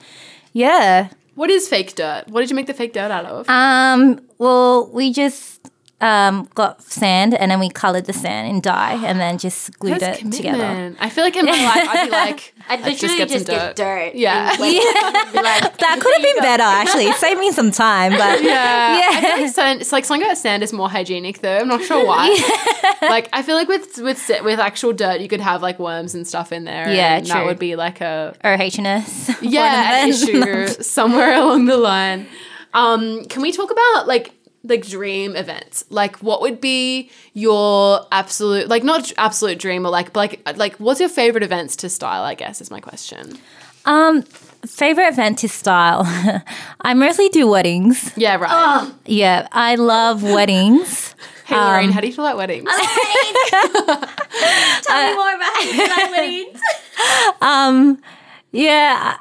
yeah, 0.54 1.10
What 1.36 1.50
is 1.50 1.68
fake 1.68 1.96
dirt? 1.96 2.28
What 2.28 2.42
did 2.42 2.50
you 2.50 2.56
make 2.56 2.68
the 2.68 2.74
fake 2.74 2.94
dirt 2.94 3.12
out 3.12 3.26
of? 3.26 3.50
um, 3.50 4.20
well, 4.38 4.90
we 4.92 5.12
just 5.14 5.70
um, 6.02 6.50
got 6.54 6.82
sand 6.82 7.34
and 7.34 7.50
then 7.50 7.60
we 7.62 7.70
colored 7.70 8.06
the 8.06 8.14
sand 8.14 8.50
in 8.50 8.60
dye 8.60 8.96
and 9.06 9.22
then 9.22 9.38
just 9.38 9.80
glued 9.80 10.02
That's 10.02 10.22
it 10.22 10.32
together. 10.34 10.94
I 11.00 11.10
feel 11.10 11.24
like 11.24 11.36
in 11.38 11.46
my 11.46 11.52
life 11.52 11.88
I'd 11.90 12.06
be 12.06 12.12
like, 12.12 12.54
I'd 12.68 12.82
let's 12.82 13.02
literally 13.02 13.18
get 13.20 13.30
some 13.30 13.38
just 13.38 13.48
get 13.48 13.76
dirt. 13.78 14.16
Yeah. 14.16 14.52
and, 14.52 14.60
like, 14.60 14.72
be 15.32 15.38
like, 15.42 15.78
That 15.78 16.00
could 16.02 16.14
have 16.14 16.24
been 16.24 16.44
better 16.44 16.64
actually. 16.64 17.06
It 17.06 17.16
saved 17.16 17.40
me 17.40 17.52
some 17.54 17.72
time, 17.72 18.12
but 18.12 18.44
Yeah, 18.44 18.98
Yeah. 19.00 19.10
I 19.18 19.22
feel 19.22 19.42
like 19.46 19.54
sand, 19.56 19.82
it's 19.82 19.92
like 19.94 20.04
something 20.04 20.26
about 20.26 20.38
sand 20.38 20.62
is 20.62 20.74
more 20.74 20.90
hygienic 20.90 21.40
though. 21.40 21.58
I'm 21.58 21.70
not 21.70 21.82
sure 21.84 22.06
why. 22.06 22.28
Like 23.02 23.30
I 23.32 23.42
feel 23.42 23.56
like 23.56 23.70
with 23.70 23.98
with 24.00 24.18
sa- 24.18 24.44
with 24.44 24.60
actual 24.60 24.92
dirt, 24.92 25.22
you 25.22 25.30
could 25.30 25.40
have 25.42 25.62
like 25.62 25.80
worms 25.80 26.16
and 26.16 26.28
stuff 26.28 26.52
in 26.52 26.66
there. 26.66 26.92
Yeah, 26.92 27.18
and 27.18 27.26
that 27.28 27.46
would 27.46 27.60
be 27.60 27.76
like 27.78 28.02
a 28.02 28.36
or 28.44 28.54
H&S. 28.54 29.32
yeah 29.42 30.04
an 30.04 30.10
issue 30.10 30.68
somewhere 30.84 31.36
along 31.36 31.66
the 31.66 31.78
line. 31.78 32.28
Um, 32.74 33.24
can 33.26 33.42
we 33.42 33.52
talk 33.52 33.72
about 33.72 34.08
like 34.08 34.34
like 34.64 34.88
dream 34.88 35.36
events? 35.36 35.84
Like 35.90 36.18
what 36.18 36.42
would 36.42 36.62
be 36.62 37.10
your 37.34 38.06
absolute 38.12 38.68
like 38.68 38.84
not 38.84 39.12
absolute 39.18 39.60
dream 39.60 39.86
or 39.86 39.90
like 39.90 40.14
but 40.14 40.20
like 40.46 40.58
like 40.58 40.76
what's 40.78 41.00
your 41.00 41.10
favorite 41.10 41.44
events 41.44 41.76
to 41.78 41.90
style? 41.90 42.24
I 42.24 42.36
guess 42.36 42.62
is 42.62 42.72
my 42.72 42.80
question. 42.80 43.38
Um, 43.86 44.22
favorite 44.66 45.08
event 45.10 45.40
to 45.40 45.50
style. 45.50 46.04
I 46.82 46.94
mostly 46.94 47.28
do 47.30 47.48
weddings. 47.48 48.14
Yeah, 48.16 48.38
right. 48.38 48.92
Yeah, 49.06 49.48
I 49.52 49.76
love 49.76 50.24
weddings. 50.38 51.16
hey, 51.46 51.56
Lorraine, 51.58 51.92
how 51.92 52.00
do 52.00 52.08
you 52.08 52.14
feel 52.14 52.26
about 52.26 52.38
weddings? 52.38 52.70
Tell 53.50 55.10
me 55.10 55.16
more 55.16 55.36
about 55.36 55.90
like 55.90 56.12
weddings. 56.12 56.62
Um, 57.42 58.02
yeah, 58.54 59.18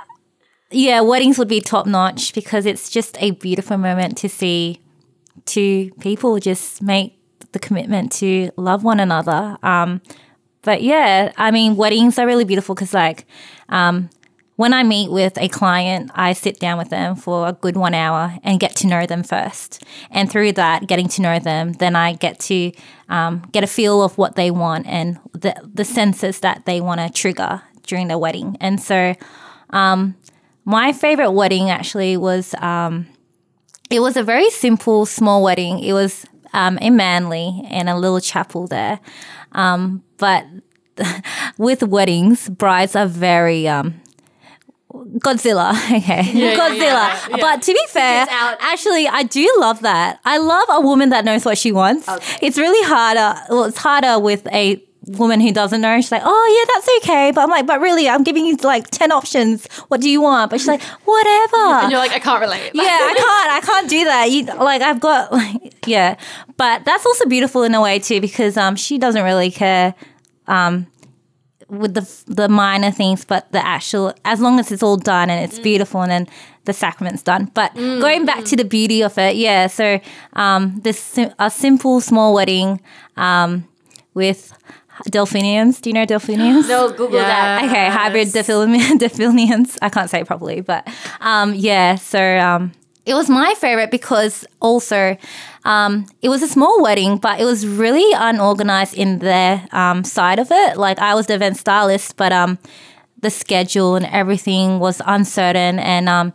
yeah, 0.70 1.00
weddings 1.00 1.38
would 1.38 1.48
be 1.48 1.60
top 1.60 1.86
notch 1.86 2.32
because 2.32 2.64
it's 2.64 2.88
just 2.88 3.16
a 3.20 3.32
beautiful 3.32 3.78
moment 3.78 4.16
to 4.18 4.28
see 4.28 4.80
two 5.44 5.90
people 6.00 6.38
just 6.38 6.82
make 6.82 7.18
the 7.52 7.58
commitment 7.58 8.12
to 8.12 8.50
love 8.56 8.84
one 8.84 9.00
another. 9.00 9.56
Um, 9.62 10.00
but 10.62 10.82
yeah, 10.82 11.32
I 11.36 11.50
mean, 11.50 11.76
weddings 11.76 12.18
are 12.18 12.26
really 12.26 12.44
beautiful 12.44 12.74
because, 12.74 12.94
like, 12.94 13.26
um, 13.68 14.10
when 14.56 14.72
I 14.72 14.82
meet 14.84 15.10
with 15.10 15.36
a 15.38 15.48
client, 15.48 16.10
I 16.14 16.34
sit 16.34 16.60
down 16.60 16.78
with 16.78 16.90
them 16.90 17.16
for 17.16 17.48
a 17.48 17.52
good 17.52 17.76
one 17.76 17.94
hour 17.94 18.38
and 18.44 18.60
get 18.60 18.76
to 18.76 18.86
know 18.86 19.06
them 19.06 19.22
first. 19.24 19.82
And 20.10 20.30
through 20.30 20.52
that, 20.52 20.86
getting 20.86 21.08
to 21.08 21.22
know 21.22 21.38
them, 21.38 21.72
then 21.74 21.96
I 21.96 22.12
get 22.12 22.38
to 22.40 22.70
um, 23.08 23.42
get 23.50 23.64
a 23.64 23.66
feel 23.66 24.02
of 24.02 24.16
what 24.18 24.36
they 24.36 24.50
want 24.50 24.86
and 24.86 25.18
the, 25.32 25.54
the 25.64 25.84
senses 25.84 26.40
that 26.40 26.64
they 26.64 26.80
want 26.80 27.00
to 27.00 27.10
trigger 27.10 27.62
during 27.84 28.08
the 28.08 28.18
wedding. 28.18 28.56
And 28.60 28.80
so, 28.80 29.14
um, 29.70 30.14
my 30.64 30.92
favorite 30.92 31.32
wedding 31.32 31.70
actually 31.70 32.16
was 32.16 32.54
um, 32.54 33.06
it 33.92 34.00
was 34.00 34.16
a 34.16 34.22
very 34.22 34.50
simple, 34.50 35.06
small 35.06 35.42
wedding. 35.42 35.78
It 35.80 35.92
was 35.92 36.24
um, 36.52 36.78
in 36.78 36.96
Manly 36.96 37.62
in 37.70 37.88
a 37.88 37.98
little 37.98 38.20
chapel 38.20 38.66
there. 38.66 39.00
Um, 39.52 40.02
but 40.18 40.46
with 41.58 41.82
weddings, 41.82 42.48
brides 42.48 42.96
are 42.96 43.06
very 43.06 43.68
um, 43.68 44.00
Godzilla. 44.92 45.72
Okay, 46.02 46.22
yeah, 46.32 46.56
Godzilla. 46.56 46.78
yeah, 46.80 47.26
yeah. 47.30 47.36
But 47.38 47.62
to 47.62 47.72
be 47.72 47.80
fair, 47.88 48.26
actually, 48.28 49.06
I 49.08 49.22
do 49.24 49.52
love 49.58 49.80
that. 49.80 50.20
I 50.24 50.38
love 50.38 50.66
a 50.70 50.80
woman 50.80 51.10
that 51.10 51.24
knows 51.24 51.44
what 51.44 51.58
she 51.58 51.72
wants. 51.72 52.08
Okay. 52.08 52.46
It's 52.46 52.58
really 52.58 52.86
harder. 52.88 53.38
Well, 53.50 53.64
it's 53.64 53.78
harder 53.78 54.18
with 54.18 54.46
a 54.52 54.82
woman 55.06 55.40
who 55.40 55.52
doesn't 55.52 55.80
know. 55.80 56.00
She's 56.00 56.12
like, 56.12 56.22
oh 56.24 56.64
yeah, 56.66 56.72
that's 56.74 56.88
okay. 57.04 57.32
But 57.34 57.42
I'm 57.42 57.50
like, 57.50 57.66
but 57.66 57.80
really, 57.80 58.08
I'm 58.08 58.22
giving 58.22 58.46
you 58.46 58.56
like 58.62 58.88
ten 58.90 59.10
options. 59.12 59.66
What 59.88 60.00
do 60.00 60.08
you 60.08 60.20
want? 60.20 60.50
But 60.50 60.60
she's 60.60 60.68
like, 60.68 60.82
whatever 60.82 61.56
and 61.56 61.90
you're 61.90 62.00
like, 62.00 62.12
I 62.12 62.18
can't 62.18 62.40
relate. 62.40 62.70
yeah, 62.74 62.82
I 62.84 63.14
can't. 63.16 63.52
I 63.52 63.60
can't 63.66 63.90
do 63.90 64.04
that. 64.04 64.30
You 64.30 64.44
like 64.44 64.82
I've 64.82 65.00
got 65.00 65.32
like 65.32 65.74
yeah, 65.86 66.16
but 66.56 66.84
that's 66.84 67.04
also 67.04 67.26
beautiful 67.26 67.62
in 67.64 67.74
a 67.74 67.80
way 67.80 67.98
too 67.98 68.20
because 68.20 68.56
um 68.56 68.76
she 68.76 68.98
doesn't 68.98 69.22
really 69.24 69.50
care 69.50 69.94
um 70.46 70.86
with 71.68 71.94
the 71.94 72.08
the 72.26 72.48
minor 72.48 72.90
things, 72.90 73.24
but 73.24 73.50
the 73.52 73.64
actual 73.64 74.14
as 74.24 74.40
long 74.40 74.60
as 74.60 74.70
it's 74.70 74.82
all 74.82 74.96
done 74.96 75.30
and 75.30 75.42
it's 75.44 75.58
beautiful 75.58 76.02
and 76.02 76.10
then 76.10 76.28
the 76.64 76.72
sacrament's 76.72 77.22
done. 77.22 77.50
But 77.54 77.74
going 77.74 78.24
back 78.24 78.44
to 78.44 78.56
the 78.56 78.64
beauty 78.64 79.02
of 79.02 79.18
it, 79.18 79.34
yeah. 79.36 79.66
So 79.66 79.98
um 80.34 80.78
this 80.82 81.18
a 81.38 81.50
simple 81.50 82.00
small 82.00 82.34
wedding 82.34 82.80
um 83.16 83.66
with 84.14 84.52
delphiniums. 85.10 85.80
Do 85.80 85.90
you 85.90 85.94
know 85.94 86.04
delphiniums? 86.06 86.68
No, 86.68 86.90
Google 86.90 87.18
that. 87.18 87.64
Okay, 87.64 87.88
hybrid 87.88 88.28
Yes. 88.34 88.46
delphiniums. 88.98 89.78
I 89.82 89.88
can't 89.88 90.08
say 90.10 90.20
it 90.20 90.26
properly, 90.26 90.60
but 90.60 90.86
um, 91.20 91.54
yeah. 91.54 91.96
So 91.96 92.38
um, 92.38 92.72
it 93.06 93.14
was 93.14 93.28
my 93.28 93.54
favorite 93.54 93.90
because 93.90 94.44
also 94.60 95.16
um, 95.64 96.06
it 96.22 96.28
was 96.28 96.42
a 96.42 96.48
small 96.48 96.82
wedding, 96.82 97.18
but 97.18 97.40
it 97.40 97.44
was 97.44 97.66
really 97.66 98.12
unorganized 98.16 98.94
in 98.94 99.18
their 99.18 99.66
um, 99.72 100.04
side 100.04 100.38
of 100.38 100.48
it. 100.50 100.76
Like 100.76 100.98
I 100.98 101.14
was 101.14 101.26
the 101.26 101.34
event 101.34 101.56
stylist, 101.56 102.16
but 102.16 102.32
um, 102.32 102.58
the 103.20 103.30
schedule 103.30 103.96
and 103.96 104.06
everything 104.06 104.78
was 104.78 105.00
uncertain, 105.06 105.78
and 105.78 106.08
um, 106.08 106.32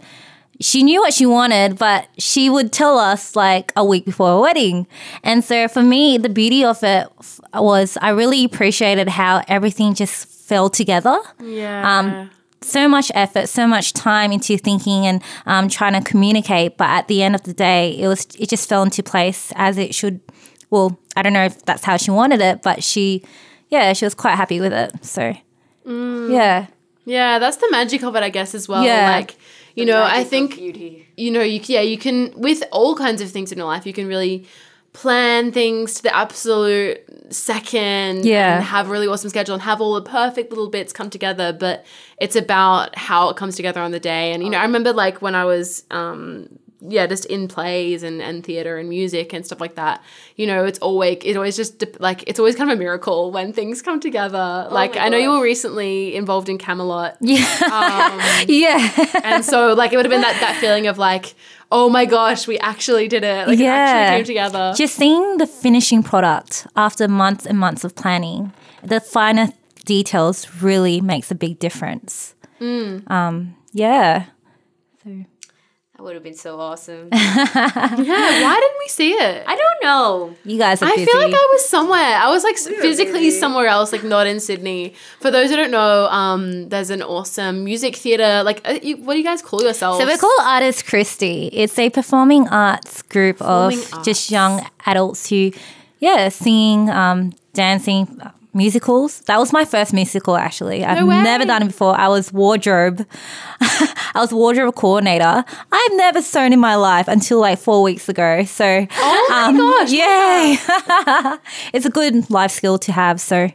she 0.60 0.84
knew 0.84 1.02
what 1.02 1.14
she 1.14 1.26
wanted, 1.26 1.78
but 1.78 2.08
she 2.18 2.50
would 2.50 2.72
tell 2.72 2.98
us 2.98 3.36
like 3.36 3.72
a 3.76 3.86
week 3.86 4.06
before 4.06 4.32
a 4.32 4.40
wedding. 4.40 4.88
And 5.24 5.44
so 5.44 5.68
for 5.68 5.82
me, 5.82 6.18
the 6.18 6.30
beauty 6.30 6.64
of 6.64 6.84
it 6.84 7.08
was 7.54 7.98
I 8.02 8.10
really 8.10 8.44
appreciated 8.44 9.10
how 9.10 9.44
everything 9.48 9.94
just 9.94 10.28
fell 10.28 10.70
together. 10.70 11.18
yeah. 11.42 12.00
Um, 12.00 12.32
so 12.62 12.88
much 12.88 13.12
effort, 13.14 13.48
so 13.48 13.68
much 13.68 13.94
time 13.94 14.32
into 14.32 14.58
thinking 14.58 15.06
and 15.06 15.22
um, 15.46 15.70
trying 15.70 15.94
to 15.94 16.02
communicate. 16.10 16.76
But 16.76 16.90
at 16.90 17.08
the 17.08 17.22
end 17.22 17.36
of 17.36 17.44
the 17.44 17.54
day, 17.54 17.92
it 18.00 18.08
was 18.08 18.28
it 18.38 18.50
just 18.50 18.68
fell 18.68 18.82
into 18.84 19.04
place 19.04 19.54
as 19.56 19.78
it 19.78 19.94
should. 19.94 20.20
Well, 20.72 21.00
I 21.16 21.22
don't 21.22 21.34
know 21.34 21.46
if 21.46 21.64
that's 21.66 21.84
how 21.84 21.98
she 21.98 22.12
wanted 22.12 22.42
it, 22.42 22.64
but 22.64 22.84
she, 22.84 23.24
yeah, 23.70 23.94
she 23.94 24.06
was 24.06 24.16
quite 24.16 24.36
happy 24.36 24.60
with 24.60 24.74
it. 24.74 25.06
So, 25.06 25.34
yeah. 25.86 26.68
Yeah, 27.06 27.40
that's 27.40 27.58
the 27.58 27.70
magic 27.72 28.04
of 28.04 28.16
it, 28.18 28.24
I 28.24 28.30
guess, 28.30 28.54
as 28.54 28.68
well. 28.68 28.84
Yeah. 28.84 29.12
Like, 29.12 29.38
you 29.78 29.86
know, 29.86 30.04
I 30.04 30.24
think 30.24 30.56
beauty. 30.56 31.08
you 31.16 31.32
know, 31.32 31.42
you 31.42 31.60
yeah, 31.66 31.82
you 31.82 31.98
can 31.98 32.32
with 32.36 32.64
all 32.72 32.96
kinds 32.96 33.22
of 33.22 33.30
things 33.32 33.52
in 33.52 33.58
your 33.58 33.68
life, 33.68 33.86
you 33.86 33.94
can 33.94 34.08
really 34.08 34.46
plan 34.94 35.52
things 35.52 35.94
to 35.96 36.04
the 36.04 36.16
absolute 36.16 37.00
second 37.32 38.26
Yeah. 38.26 38.56
and 38.56 38.64
have 38.64 38.88
a 38.88 38.92
really 38.92 39.08
awesome 39.08 39.30
schedule 39.30 39.54
and 39.54 39.62
have 39.62 39.80
all 39.80 39.94
the 39.94 40.02
perfect 40.02 40.50
little 40.50 40.70
bits 40.70 40.92
come 40.92 41.10
together 41.12 41.54
but 41.54 41.86
it's 42.18 42.36
about 42.36 42.98
how 42.98 43.30
it 43.30 43.36
comes 43.38 43.56
together 43.56 43.82
on 43.82 43.92
the 43.92 44.00
day 44.00 44.32
and 44.34 44.44
you 44.44 44.50
know 44.50 44.58
i 44.58 44.64
remember 44.64 44.94
like 44.94 45.22
when 45.22 45.36
i 45.36 45.46
was 45.46 45.84
um 45.92 46.48
yeah 46.80 47.08
just 47.08 47.26
in 47.26 47.48
plays 47.48 48.04
and, 48.04 48.22
and 48.22 48.44
theater 48.44 48.78
and 48.78 48.88
music 48.88 49.34
and 49.34 49.44
stuff 49.46 49.60
like 49.60 49.76
that 49.76 50.04
you 50.36 50.46
know 50.46 50.64
it's 50.64 50.78
always 50.80 51.18
it 51.24 51.36
always 51.36 51.56
just 51.56 51.84
like 52.00 52.24
it's 52.28 52.38
always 52.40 52.56
kind 52.56 52.70
of 52.70 52.78
a 52.78 52.80
miracle 52.80 53.32
when 53.32 53.52
things 53.52 53.82
come 53.82 54.00
together 54.00 54.68
like 54.70 54.94
my 54.96 55.02
i 55.06 55.10
know 55.10 55.18
you 55.18 55.32
were 55.32 55.42
recently 55.42 56.16
involved 56.16 56.50
in 56.50 56.58
camelot 56.60 57.18
Yeah. 57.22 57.38
um, 57.72 58.46
yeah. 58.48 58.92
and 59.24 59.44
so 59.44 59.74
like 59.74 59.92
it 59.92 59.96
would 59.96 60.06
have 60.06 60.12
been 60.12 60.22
that 60.22 60.40
that 60.40 60.58
feeling 60.62 60.86
of 60.86 60.98
like 61.00 61.34
oh 61.72 61.90
my 61.90 62.06
gosh 62.06 62.48
we 62.48 62.60
actually 62.60 63.08
did 63.08 63.24
it 63.24 63.48
like 63.48 63.58
it 63.60 63.64
Yeah. 63.64 63.74
actually 63.74 64.18
came 64.18 64.26
together 64.26 64.74
Just 64.78 64.96
seeing 64.96 65.38
the 65.38 65.48
finishing 65.48 66.04
product 66.04 66.68
after 66.76 67.08
months 67.08 67.46
and 67.48 67.58
months 67.58 67.84
of 67.84 67.96
planning, 67.96 68.54
the 68.84 69.00
finer 69.00 69.48
details 69.86 70.62
really 70.62 71.02
makes 71.02 71.32
a 71.32 71.36
big 71.36 71.60
difference. 71.60 72.36
Um, 72.62 73.56
yeah. 73.74 74.26
That 75.98 76.04
would 76.04 76.14
have 76.14 76.22
been 76.24 76.36
so 76.36 76.60
awesome. 76.60 77.10
yeah 77.12 78.44
why 78.44 78.60
didn't 78.62 78.80
we 78.80 78.88
see 78.88 79.14
it 79.14 79.44
I 79.48 79.56
don't 79.56 79.84
know. 79.84 80.36
You 80.46 80.58
guys 80.60 80.82
are 80.82 80.86
I 80.86 80.96
busy. 80.96 81.06
feel 81.06 81.20
like 81.20 81.34
I 81.34 81.50
was 81.54 81.68
somewhere. 81.68 82.00
I 82.00 82.30
was 82.30 82.44
like 82.44 82.54
s- 82.56 82.68
physically 82.68 83.20
busy. 83.28 83.40
somewhere 83.40 83.66
else, 83.68 83.92
like 83.92 84.04
not 84.04 84.28
in 84.28 84.40
Sydney. 84.40 84.94
For 85.20 85.32
those 85.32 85.50
who 85.50 85.56
don't 85.56 85.72
know, 85.72 86.06
um, 86.08 86.70
there's 86.70 86.90
an 86.92 87.02
awesome 87.02 87.64
music 87.64 87.96
theater. 87.96 88.44
Like, 88.44 88.62
uh, 88.68 88.78
you, 88.84 88.98
what 88.98 89.14
do 89.14 89.20
you 89.20 89.24
guys 89.26 89.42
call 89.42 89.64
yourselves? 89.64 90.00
So 90.00 90.06
we're 90.06 90.18
called 90.18 90.40
Artist 90.42 90.86
Christie. 90.86 91.48
It's 91.54 91.78
a 91.80 91.90
performing 91.90 92.48
arts 92.50 93.02
group 93.02 93.38
Performing 93.38 93.80
of 93.94 94.04
just 94.04 94.30
young 94.30 94.66
adults 94.86 95.30
who, 95.30 95.52
yeah, 96.00 96.30
singing, 96.30 96.90
um, 96.90 97.34
dancing, 97.54 98.22
musicals. 98.58 99.22
That 99.22 99.40
was 99.40 99.54
my 99.54 99.64
first 99.64 99.94
musical, 99.94 100.36
actually. 100.36 100.84
I've 100.84 101.06
never 101.06 101.46
done 101.46 101.62
it 101.64 101.68
before. 101.68 101.98
I 101.98 102.08
was 102.08 102.34
wardrobe. 102.34 103.08
I 103.62 104.16
was 104.16 104.34
wardrobe 104.34 104.76
coordinator. 104.76 105.46
I've 105.72 105.94
never 105.94 106.22
sewn 106.22 106.52
in 106.54 106.60
my 106.60 106.76
life 106.76 107.08
until 107.08 107.40
like 107.40 107.60
four 107.60 107.84
weeks 107.84 108.10
ago. 108.10 108.44
So, 108.44 108.88
Oh 108.92 109.28
my 109.30 109.44
um, 109.44 109.58
gosh! 109.58 109.92
yay! 109.92 110.58
it's 111.74 111.86
a 111.86 111.90
good 111.90 112.30
life 112.30 112.52
skill 112.52 112.78
to 112.80 112.92
have. 112.92 113.22
So, 113.22 113.50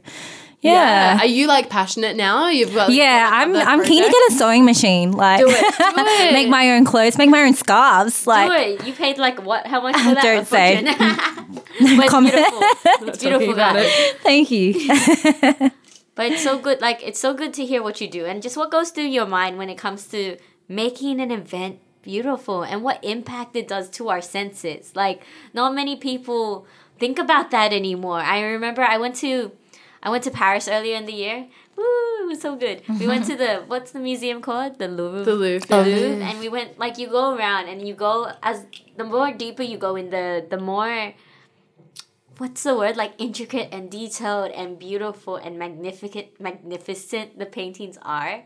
yeah. 0.61 1.19
Are 1.21 1.27
you 1.27 1.49
like 1.49 1.69
passionate 1.69 2.17
now? 2.17 2.49
You've 2.49 2.73
got 2.73 2.91
Yeah, 2.93 3.29
I'm. 3.33 3.57
I'm 3.57 3.83
keen 3.85 4.05
to 4.05 4.09
get 4.11 4.31
a 4.31 4.35
sewing 4.39 4.65
machine. 4.65 5.11
Like, 5.13 5.41
Do 5.41 5.49
it, 5.49 5.61
do 5.61 5.67
it. 5.79 6.33
make 6.33 6.49
my 6.49 6.71
own 6.73 6.85
clothes, 6.85 7.19
make 7.19 7.31
my 7.31 7.43
own 7.43 7.55
scarves. 7.55 8.27
Like, 8.27 8.49
Do 8.49 8.55
it. 8.85 8.87
You 8.87 8.93
paid 8.95 9.19
like 9.19 9.43
what? 9.43 9.67
How 9.67 9.81
much 9.81 9.97
for 9.97 10.15
that? 10.15 10.23
Don't 10.23 10.47
say. 10.47 10.85
but 11.81 12.05
it's 12.05 12.11
Comment. 12.11 12.35
beautiful. 12.35 12.61
It's 13.09 13.19
beautiful, 13.19 13.55
guys. 13.55 13.87
it. 13.87 14.21
Thank 14.21 14.50
you. 14.50 15.71
But 16.14 16.26
it's 16.26 16.43
so 16.43 16.59
good. 16.59 16.81
Like 16.81 17.02
it's 17.02 17.19
so 17.19 17.33
good 17.33 17.55
to 17.55 17.64
hear 17.64 17.83
what 17.83 18.00
you 18.00 18.09
do 18.09 18.26
and 18.26 18.43
just 18.43 18.57
what 18.57 18.71
goes 18.71 18.91
through 18.91 19.09
your 19.09 19.26
mind 19.26 19.57
when 19.57 19.71
it 19.71 19.79
comes 19.79 20.07
to 20.09 20.37
making 20.69 21.21
an 21.21 21.31
event 21.31 21.81
beautiful 22.02 22.62
and 22.62 22.83
what 22.83 23.02
impact 23.02 23.57
it 23.57 23.67
does 23.67 23.88
to 23.91 24.11
our 24.11 24.21
senses. 24.21 24.95
Like 24.95 25.23
not 25.55 25.75
many 25.75 25.97
people 25.97 26.67
think 26.99 27.19
about 27.19 27.50
that 27.50 27.73
anymore. 27.73 28.21
I 28.21 28.43
remember 28.43 28.83
I 28.83 28.99
went 28.99 29.17
to 29.17 29.52
I 30.02 30.11
went 30.11 30.25
to 30.25 30.31
Paris 30.31 30.69
earlier 30.69 30.97
in 30.97 31.07
the 31.07 31.12
year. 31.12 31.47
Woo, 31.76 31.85
it 32.23 32.26
was 32.26 32.41
so 32.41 32.57
good. 32.57 32.83
We 33.00 33.07
went 33.07 33.25
to 33.26 33.37
the 33.37 33.64
what's 33.67 33.93
the 33.93 34.00
museum 34.00 34.43
called? 34.43 34.79
The 34.79 34.88
Louvre. 34.88 35.25
The 35.25 35.35
Louvre. 35.35 35.67
The 35.67 35.76
oh, 35.76 35.83
Louvre, 35.83 36.25
and 36.25 36.38
we 36.41 36.49
went 36.50 36.79
like 36.79 36.99
you 36.99 37.09
go 37.09 37.35
around 37.35 37.69
and 37.69 37.87
you 37.88 37.95
go 37.95 38.33
as 38.43 38.67
the 38.97 39.05
more 39.05 39.33
deeper 39.33 39.62
you 39.62 39.79
go 39.79 39.97
in 39.97 40.11
the 40.11 40.45
the 40.49 40.59
more 40.59 41.14
what's 42.39 42.62
the 42.62 42.77
word? 42.77 42.97
Like 42.97 43.15
intricate 43.19 43.69
and 43.73 43.91
detailed 43.91 44.53
and 44.53 44.79
beautiful 44.79 45.37
and 45.37 45.59
magnificent 45.59 46.41
magnificent 46.41 47.39
the 47.39 47.47
paintings 47.47 47.99
are. 48.03 48.45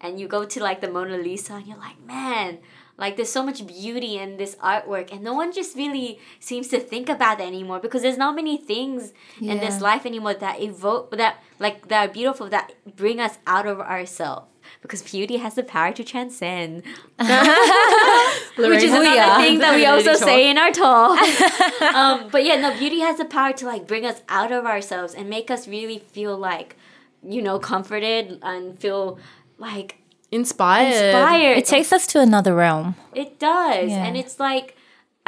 And 0.00 0.20
you 0.20 0.28
go 0.28 0.44
to 0.44 0.62
like 0.62 0.80
the 0.80 0.90
Mona 0.90 1.18
Lisa 1.18 1.54
and 1.54 1.66
you're 1.66 1.78
like 1.78 2.00
man 2.06 2.58
like 2.98 3.14
there's 3.14 3.30
so 3.30 3.44
much 3.44 3.64
beauty 3.64 4.18
in 4.18 4.36
this 4.36 4.56
artwork. 4.56 5.12
And 5.12 5.22
no 5.22 5.32
one 5.32 5.52
just 5.52 5.76
really 5.76 6.18
seems 6.40 6.68
to 6.68 6.80
think 6.80 7.08
about 7.08 7.38
that 7.38 7.46
anymore 7.46 7.78
because 7.78 8.02
there's 8.02 8.18
not 8.18 8.34
many 8.34 8.58
things 8.58 9.12
in 9.40 9.58
this 9.58 9.80
life 9.80 10.04
anymore 10.04 10.34
that 10.34 10.60
evoke 10.60 11.16
that 11.16 11.42
like 11.60 11.88
that 11.88 12.10
are 12.10 12.12
beautiful 12.12 12.48
that 12.48 12.72
bring 12.96 13.20
us 13.20 13.38
out 13.46 13.66
of 13.66 13.80
ourselves 13.80 14.46
because 14.82 15.02
beauty 15.02 15.36
has 15.38 15.54
the 15.54 15.62
power 15.62 15.92
to 15.92 16.04
transcend 16.04 16.82
which 17.16 18.82
is 18.82 18.90
Lorraine- 18.90 18.90
another 18.90 19.14
yeah. 19.14 19.40
thing 19.40 19.58
that 19.58 19.74
we 19.74 19.86
also 19.86 20.14
say 20.14 20.50
in 20.50 20.58
our 20.58 20.70
talk. 20.72 21.18
um, 21.94 22.28
but 22.30 22.44
yeah, 22.44 22.56
no, 22.60 22.76
beauty 22.78 23.00
has 23.00 23.18
the 23.18 23.24
power 23.24 23.52
to 23.52 23.66
like 23.66 23.86
bring 23.86 24.04
us 24.06 24.22
out 24.28 24.52
of 24.52 24.66
ourselves 24.66 25.14
and 25.14 25.28
make 25.28 25.50
us 25.50 25.68
really 25.68 25.98
feel 25.98 26.36
like, 26.36 26.76
you 27.22 27.42
know, 27.42 27.58
comforted 27.58 28.38
and 28.42 28.78
feel 28.78 29.18
like 29.58 29.96
Inspired. 30.30 30.92
inspired. 30.92 31.58
It 31.58 31.64
takes 31.66 31.92
us 31.92 32.06
to 32.08 32.20
another 32.20 32.54
realm. 32.54 32.94
It 33.14 33.38
does. 33.38 33.90
Yeah. 33.90 34.04
And 34.04 34.16
it's 34.16 34.38
like 34.38 34.76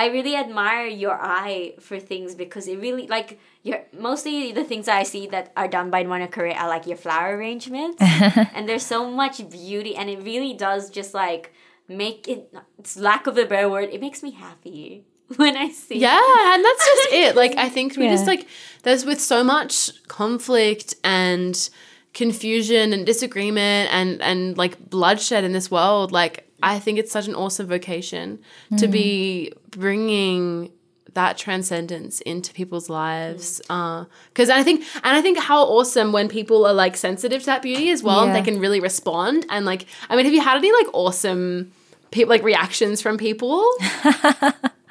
I 0.00 0.06
really 0.06 0.34
admire 0.34 0.86
your 0.86 1.12
eye 1.20 1.74
for 1.78 2.00
things 2.00 2.34
because 2.34 2.66
it 2.66 2.78
really 2.80 3.06
like 3.06 3.38
your 3.62 3.82
mostly 3.92 4.50
the 4.50 4.64
things 4.64 4.88
I 4.88 5.02
see 5.02 5.26
that 5.26 5.52
are 5.58 5.68
done 5.68 5.90
by 5.90 6.04
Monica 6.04 6.42
Rae 6.42 6.54
are 6.54 6.68
like 6.68 6.86
your 6.86 6.96
flower 6.96 7.36
arrangements. 7.36 7.98
and 8.00 8.66
there's 8.66 8.86
so 8.86 9.10
much 9.10 9.36
beauty 9.50 9.94
and 9.94 10.08
it 10.08 10.22
really 10.22 10.54
does 10.54 10.88
just 10.88 11.12
like 11.12 11.52
make 11.86 12.28
it 12.28 12.50
it's 12.78 12.96
lack 12.96 13.26
of 13.26 13.36
a 13.36 13.44
better 13.44 13.68
word, 13.68 13.90
it 13.92 14.00
makes 14.00 14.22
me 14.22 14.30
happy 14.30 15.04
when 15.36 15.54
I 15.58 15.68
see 15.68 15.98
Yeah, 15.98 16.54
and 16.54 16.64
that's 16.64 16.86
just 16.86 17.08
it. 17.12 17.36
Like 17.36 17.58
I 17.58 17.68
think 17.76 17.98
we 17.98 18.08
just 18.08 18.26
like 18.26 18.46
there's 18.84 19.04
with 19.04 19.20
so 19.20 19.44
much 19.44 19.90
conflict 20.08 20.94
and 21.04 21.68
confusion 22.14 22.94
and 22.94 23.04
disagreement 23.04 23.92
and 23.92 24.22
and 24.22 24.56
like 24.56 24.88
bloodshed 24.88 25.44
in 25.44 25.52
this 25.52 25.70
world, 25.70 26.10
like 26.10 26.46
I 26.62 26.78
think 26.78 26.98
it's 26.98 27.12
such 27.12 27.28
an 27.28 27.34
awesome 27.34 27.66
vocation 27.66 28.38
to 28.78 28.88
be 28.88 29.52
mm. 29.54 29.59
Bringing 29.70 30.70
that 31.14 31.36
transcendence 31.36 32.20
into 32.20 32.52
people's 32.52 32.88
lives 32.88 33.60
Uh, 33.68 34.04
because 34.32 34.48
i 34.48 34.62
think 34.62 34.84
and 35.02 35.16
i 35.16 35.20
think 35.20 35.38
how 35.38 35.62
awesome 35.64 36.12
when 36.12 36.28
people 36.28 36.64
are 36.64 36.72
like 36.72 36.96
sensitive 36.96 37.40
to 37.40 37.46
that 37.46 37.62
beauty 37.62 37.90
as 37.90 38.00
well 38.02 38.20
and 38.20 38.28
Yeah. 38.32 38.40
they 38.40 38.42
can 38.50 38.60
really 38.60 38.78
respond 38.78 39.44
and 39.50 39.64
like 39.66 39.86
i 40.08 40.14
mean 40.14 40.24
have 40.24 40.32
you 40.34 40.40
had 40.40 40.56
any 40.58 40.70
like 40.72 40.86
awesome 40.92 41.72
people 42.12 42.30
like 42.30 42.44
reactions 42.44 43.02
from 43.02 43.18
people 43.18 43.64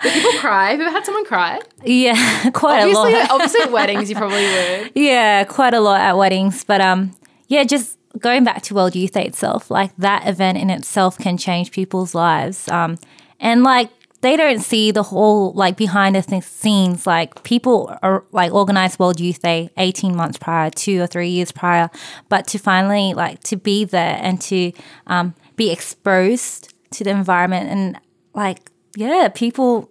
did 0.02 0.14
people 0.14 0.32
cry 0.40 0.72
have 0.72 0.80
you 0.80 0.86
ever 0.86 0.92
had 0.96 1.06
someone 1.06 1.26
cry 1.26 1.60
Yeah, 1.86 2.50
quite 2.54 2.82
obviously 2.82 3.14
a 3.14 3.18
lot. 3.20 3.32
obviously 3.36 3.62
at 3.62 3.72
weddings 3.72 4.10
you 4.10 4.16
probably 4.16 4.44
would 4.44 4.92
Yeah, 4.96 5.44
quite 5.46 5.74
a 5.74 5.80
lot 5.80 6.02
at 6.02 6.18
weddings. 6.18 6.64
But 6.64 6.82
um, 6.82 7.12
yeah, 7.48 7.64
just 7.64 7.98
going 8.20 8.44
back 8.44 8.62
to 8.64 8.74
World 8.74 8.96
Youth 8.96 9.12
Day 9.14 9.26
itself, 9.26 9.70
like 9.72 9.96
that 9.98 10.28
event 10.28 10.58
in 10.58 10.70
itself 10.70 11.18
can 11.18 11.38
change 11.38 11.72
people's 11.72 12.14
lives. 12.16 12.68
Um, 12.70 12.98
and 13.40 13.64
like 13.64 13.90
they 14.22 14.36
don't 14.36 14.60
see 14.60 14.92
the 14.92 15.04
whole 15.04 15.54
like 15.54 15.78
behind 15.78 16.16
the 16.16 16.42
scenes. 16.42 17.08
Like 17.08 17.44
people 17.44 17.96
are 18.02 18.26
like 18.32 18.54
organized 18.54 19.00
World 19.00 19.20
Youth 19.20 19.42
Day 19.42 19.70
eighteen 19.78 20.16
months 20.16 20.38
prior, 20.38 20.70
two 20.70 21.02
or 21.02 21.08
three 21.08 21.30
years 21.30 21.52
prior, 21.52 21.90
but 22.28 22.48
to 22.48 22.58
finally 22.58 23.14
like 23.14 23.42
to 23.44 23.56
be 23.56 23.86
there 23.86 24.20
and 24.22 24.42
to 24.42 24.72
um, 25.08 25.34
be 25.56 25.72
exposed 25.72 26.74
to 26.92 27.04
the 27.04 27.12
environment 27.12 27.70
and 27.70 28.00
like 28.34 28.72
yeah, 28.96 29.30
people 29.34 29.90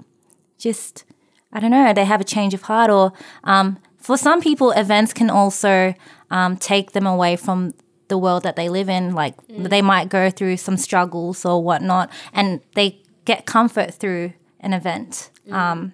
just 0.58 1.04
I 1.52 1.60
don't 1.60 1.70
know, 1.70 1.92
they 1.94 2.04
have 2.04 2.20
a 2.20 2.24
change 2.24 2.52
of 2.52 2.62
heart, 2.62 2.90
or 2.90 3.12
um, 3.44 3.78
for 3.96 4.18
some 4.18 4.40
people, 4.40 4.70
events 4.72 5.14
can 5.14 5.30
also 5.30 5.94
um, 6.30 6.56
take 6.56 6.92
them 6.92 7.06
away 7.06 7.36
from 7.36 7.72
the 8.08 8.18
world 8.18 8.42
that 8.42 8.56
they 8.56 8.68
live 8.68 8.88
in. 8.88 9.14
Like 9.14 9.34
they 9.48 9.80
might 9.80 10.08
go 10.10 10.30
through 10.30 10.58
some 10.58 10.76
struggles 10.76 11.44
or 11.44 11.62
whatnot, 11.62 12.10
and 12.34 12.60
they 12.74 13.00
get 13.28 13.44
comfort 13.44 13.92
through 13.92 14.32
an 14.58 14.72
event. 14.72 15.30
Um, 15.50 15.92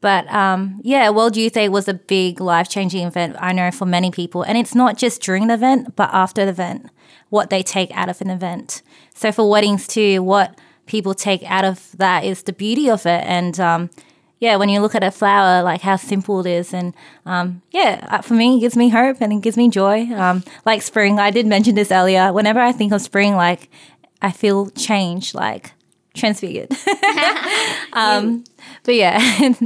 but 0.00 0.30
um, 0.32 0.80
yeah, 0.84 1.10
World 1.10 1.36
Youth 1.36 1.54
Day 1.54 1.68
was 1.68 1.88
a 1.88 1.94
big 1.94 2.40
life 2.40 2.68
changing 2.68 3.04
event, 3.06 3.36
I 3.40 3.52
know, 3.52 3.72
for 3.72 3.86
many 3.86 4.12
people. 4.12 4.42
And 4.42 4.56
it's 4.56 4.74
not 4.74 4.96
just 4.96 5.20
during 5.20 5.48
the 5.48 5.54
event, 5.54 5.96
but 5.96 6.10
after 6.12 6.44
the 6.44 6.50
event, 6.50 6.90
what 7.30 7.50
they 7.50 7.62
take 7.64 7.90
out 7.90 8.08
of 8.08 8.20
an 8.20 8.30
event. 8.30 8.82
So 9.14 9.32
for 9.32 9.50
weddings 9.50 9.88
too, 9.88 10.22
what 10.22 10.56
people 10.86 11.12
take 11.12 11.42
out 11.50 11.64
of 11.64 11.90
that 11.98 12.24
is 12.24 12.44
the 12.44 12.52
beauty 12.52 12.88
of 12.88 13.04
it. 13.04 13.24
And 13.26 13.58
um, 13.58 13.90
yeah, 14.38 14.54
when 14.54 14.68
you 14.68 14.80
look 14.80 14.94
at 14.94 15.02
a 15.02 15.10
flower, 15.10 15.62
like 15.62 15.80
how 15.80 15.96
simple 15.96 16.38
it 16.40 16.46
is. 16.46 16.72
And 16.72 16.94
um, 17.26 17.62
yeah, 17.72 18.06
uh, 18.10 18.22
for 18.22 18.34
me, 18.34 18.58
it 18.58 18.60
gives 18.60 18.76
me 18.76 18.90
hope 18.90 19.16
and 19.20 19.32
it 19.32 19.40
gives 19.40 19.56
me 19.56 19.68
joy. 19.68 20.04
Um, 20.14 20.44
like 20.64 20.82
spring, 20.82 21.18
I 21.18 21.32
did 21.32 21.46
mention 21.46 21.74
this 21.74 21.90
earlier. 21.90 22.32
Whenever 22.32 22.60
I 22.60 22.70
think 22.70 22.92
of 22.92 23.00
spring, 23.00 23.34
like 23.34 23.70
I 24.22 24.30
feel 24.30 24.70
change, 24.70 25.34
like 25.34 25.72
transfigured. 26.14 26.70
um, 27.92 28.44
but 28.84 28.94
yeah, 28.94 29.18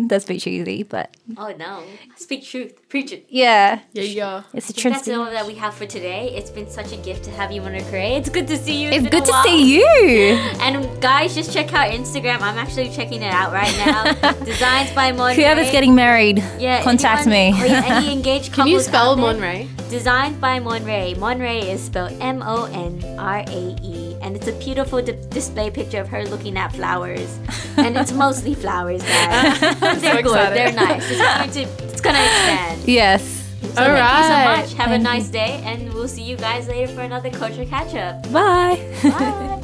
that's 0.08 0.24
a 0.24 0.28
bit 0.28 0.40
cheesy, 0.40 0.82
but 0.82 1.16
Oh 1.36 1.54
no. 1.58 1.82
Speak 2.16 2.44
truth. 2.44 2.74
Preach 2.88 3.12
it. 3.12 3.26
yeah, 3.28 3.80
yeah 3.92 4.02
yeah 4.02 4.42
it's 4.54 4.70
a 4.70 4.72
That's 4.72 4.80
transfigured. 4.82 5.18
all 5.20 5.30
that 5.30 5.46
we 5.46 5.54
have 5.54 5.74
for 5.74 5.86
today. 5.86 6.32
It's 6.34 6.50
been 6.50 6.68
such 6.70 6.92
a 6.92 6.96
gift 6.96 7.24
to 7.24 7.30
have 7.32 7.52
you, 7.52 7.60
Monica 7.60 7.92
Rae. 7.92 8.16
It's 8.16 8.30
good 8.30 8.48
to 8.48 8.56
see 8.56 8.82
you. 8.82 8.88
It's 8.88 9.02
been 9.02 9.10
good 9.10 9.26
to 9.26 9.42
see 9.44 9.76
you. 9.76 9.84
And 10.60 11.00
guys, 11.00 11.34
just 11.34 11.52
check 11.52 11.72
out 11.74 11.90
Instagram. 11.92 12.40
I'm 12.40 12.58
actually 12.58 12.90
checking 12.90 13.22
it 13.22 13.32
out 13.32 13.52
right 13.52 13.74
now. 13.84 14.32
Designs 14.44 14.90
by 14.92 15.12
Monrae. 15.12 15.36
Whoever's 15.36 15.70
getting 15.70 15.94
married, 15.94 16.38
yeah, 16.58 16.82
contact 16.82 17.26
anyone- 17.26 17.60
me. 17.60 17.62
or 17.62 17.66
yeah, 17.66 17.82
any 17.86 18.12
engaged 18.12 18.52
can 18.52 18.66
you 18.66 18.80
spell 18.80 19.12
out 19.12 19.16
there? 19.16 19.34
monrae 19.34 19.68
Designed 19.90 20.40
by 20.40 20.60
Monrae. 20.60 21.14
Monrae 21.16 21.60
is 21.72 21.82
spelled 21.82 22.12
M 22.20 22.42
O 22.42 22.64
N 22.64 23.02
R 23.18 23.38
A 23.46 23.76
E, 23.82 24.07
and 24.22 24.36
it's 24.36 24.46
a 24.46 24.52
beautiful 24.52 25.00
di- 25.02 25.18
display 25.30 25.70
picture 25.70 26.00
of 26.00 26.08
her 26.08 26.24
looking 26.26 26.56
at 26.56 26.72
flowers, 26.72 27.38
and 27.76 27.96
it's 27.96 28.12
mostly 28.12 28.54
flowers, 28.54 29.02
guys. 29.02 29.60
They're 30.00 30.22
good. 30.22 30.26
excited. 30.26 30.56
They're 30.56 30.72
nice. 30.72 31.04
It's 31.10 31.20
going 31.20 31.50
to. 31.66 31.84
It's 31.84 32.00
gonna 32.00 32.18
expand. 32.18 32.82
Yes. 32.88 33.22
So 33.60 33.82
All 33.82 33.96
thank 33.96 34.18
you 34.18 34.24
so 34.24 34.62
much. 34.62 34.74
Have 34.74 34.92
a 34.92 34.98
nice 34.98 35.28
day, 35.28 35.60
and 35.64 35.92
we'll 35.92 36.08
see 36.08 36.22
you 36.22 36.36
guys 36.36 36.68
later 36.68 36.92
for 36.92 37.00
another 37.00 37.30
culture 37.30 37.64
catch 37.64 37.94
up. 37.94 38.22
Bye. 38.32 38.78
Bye. 39.02 39.54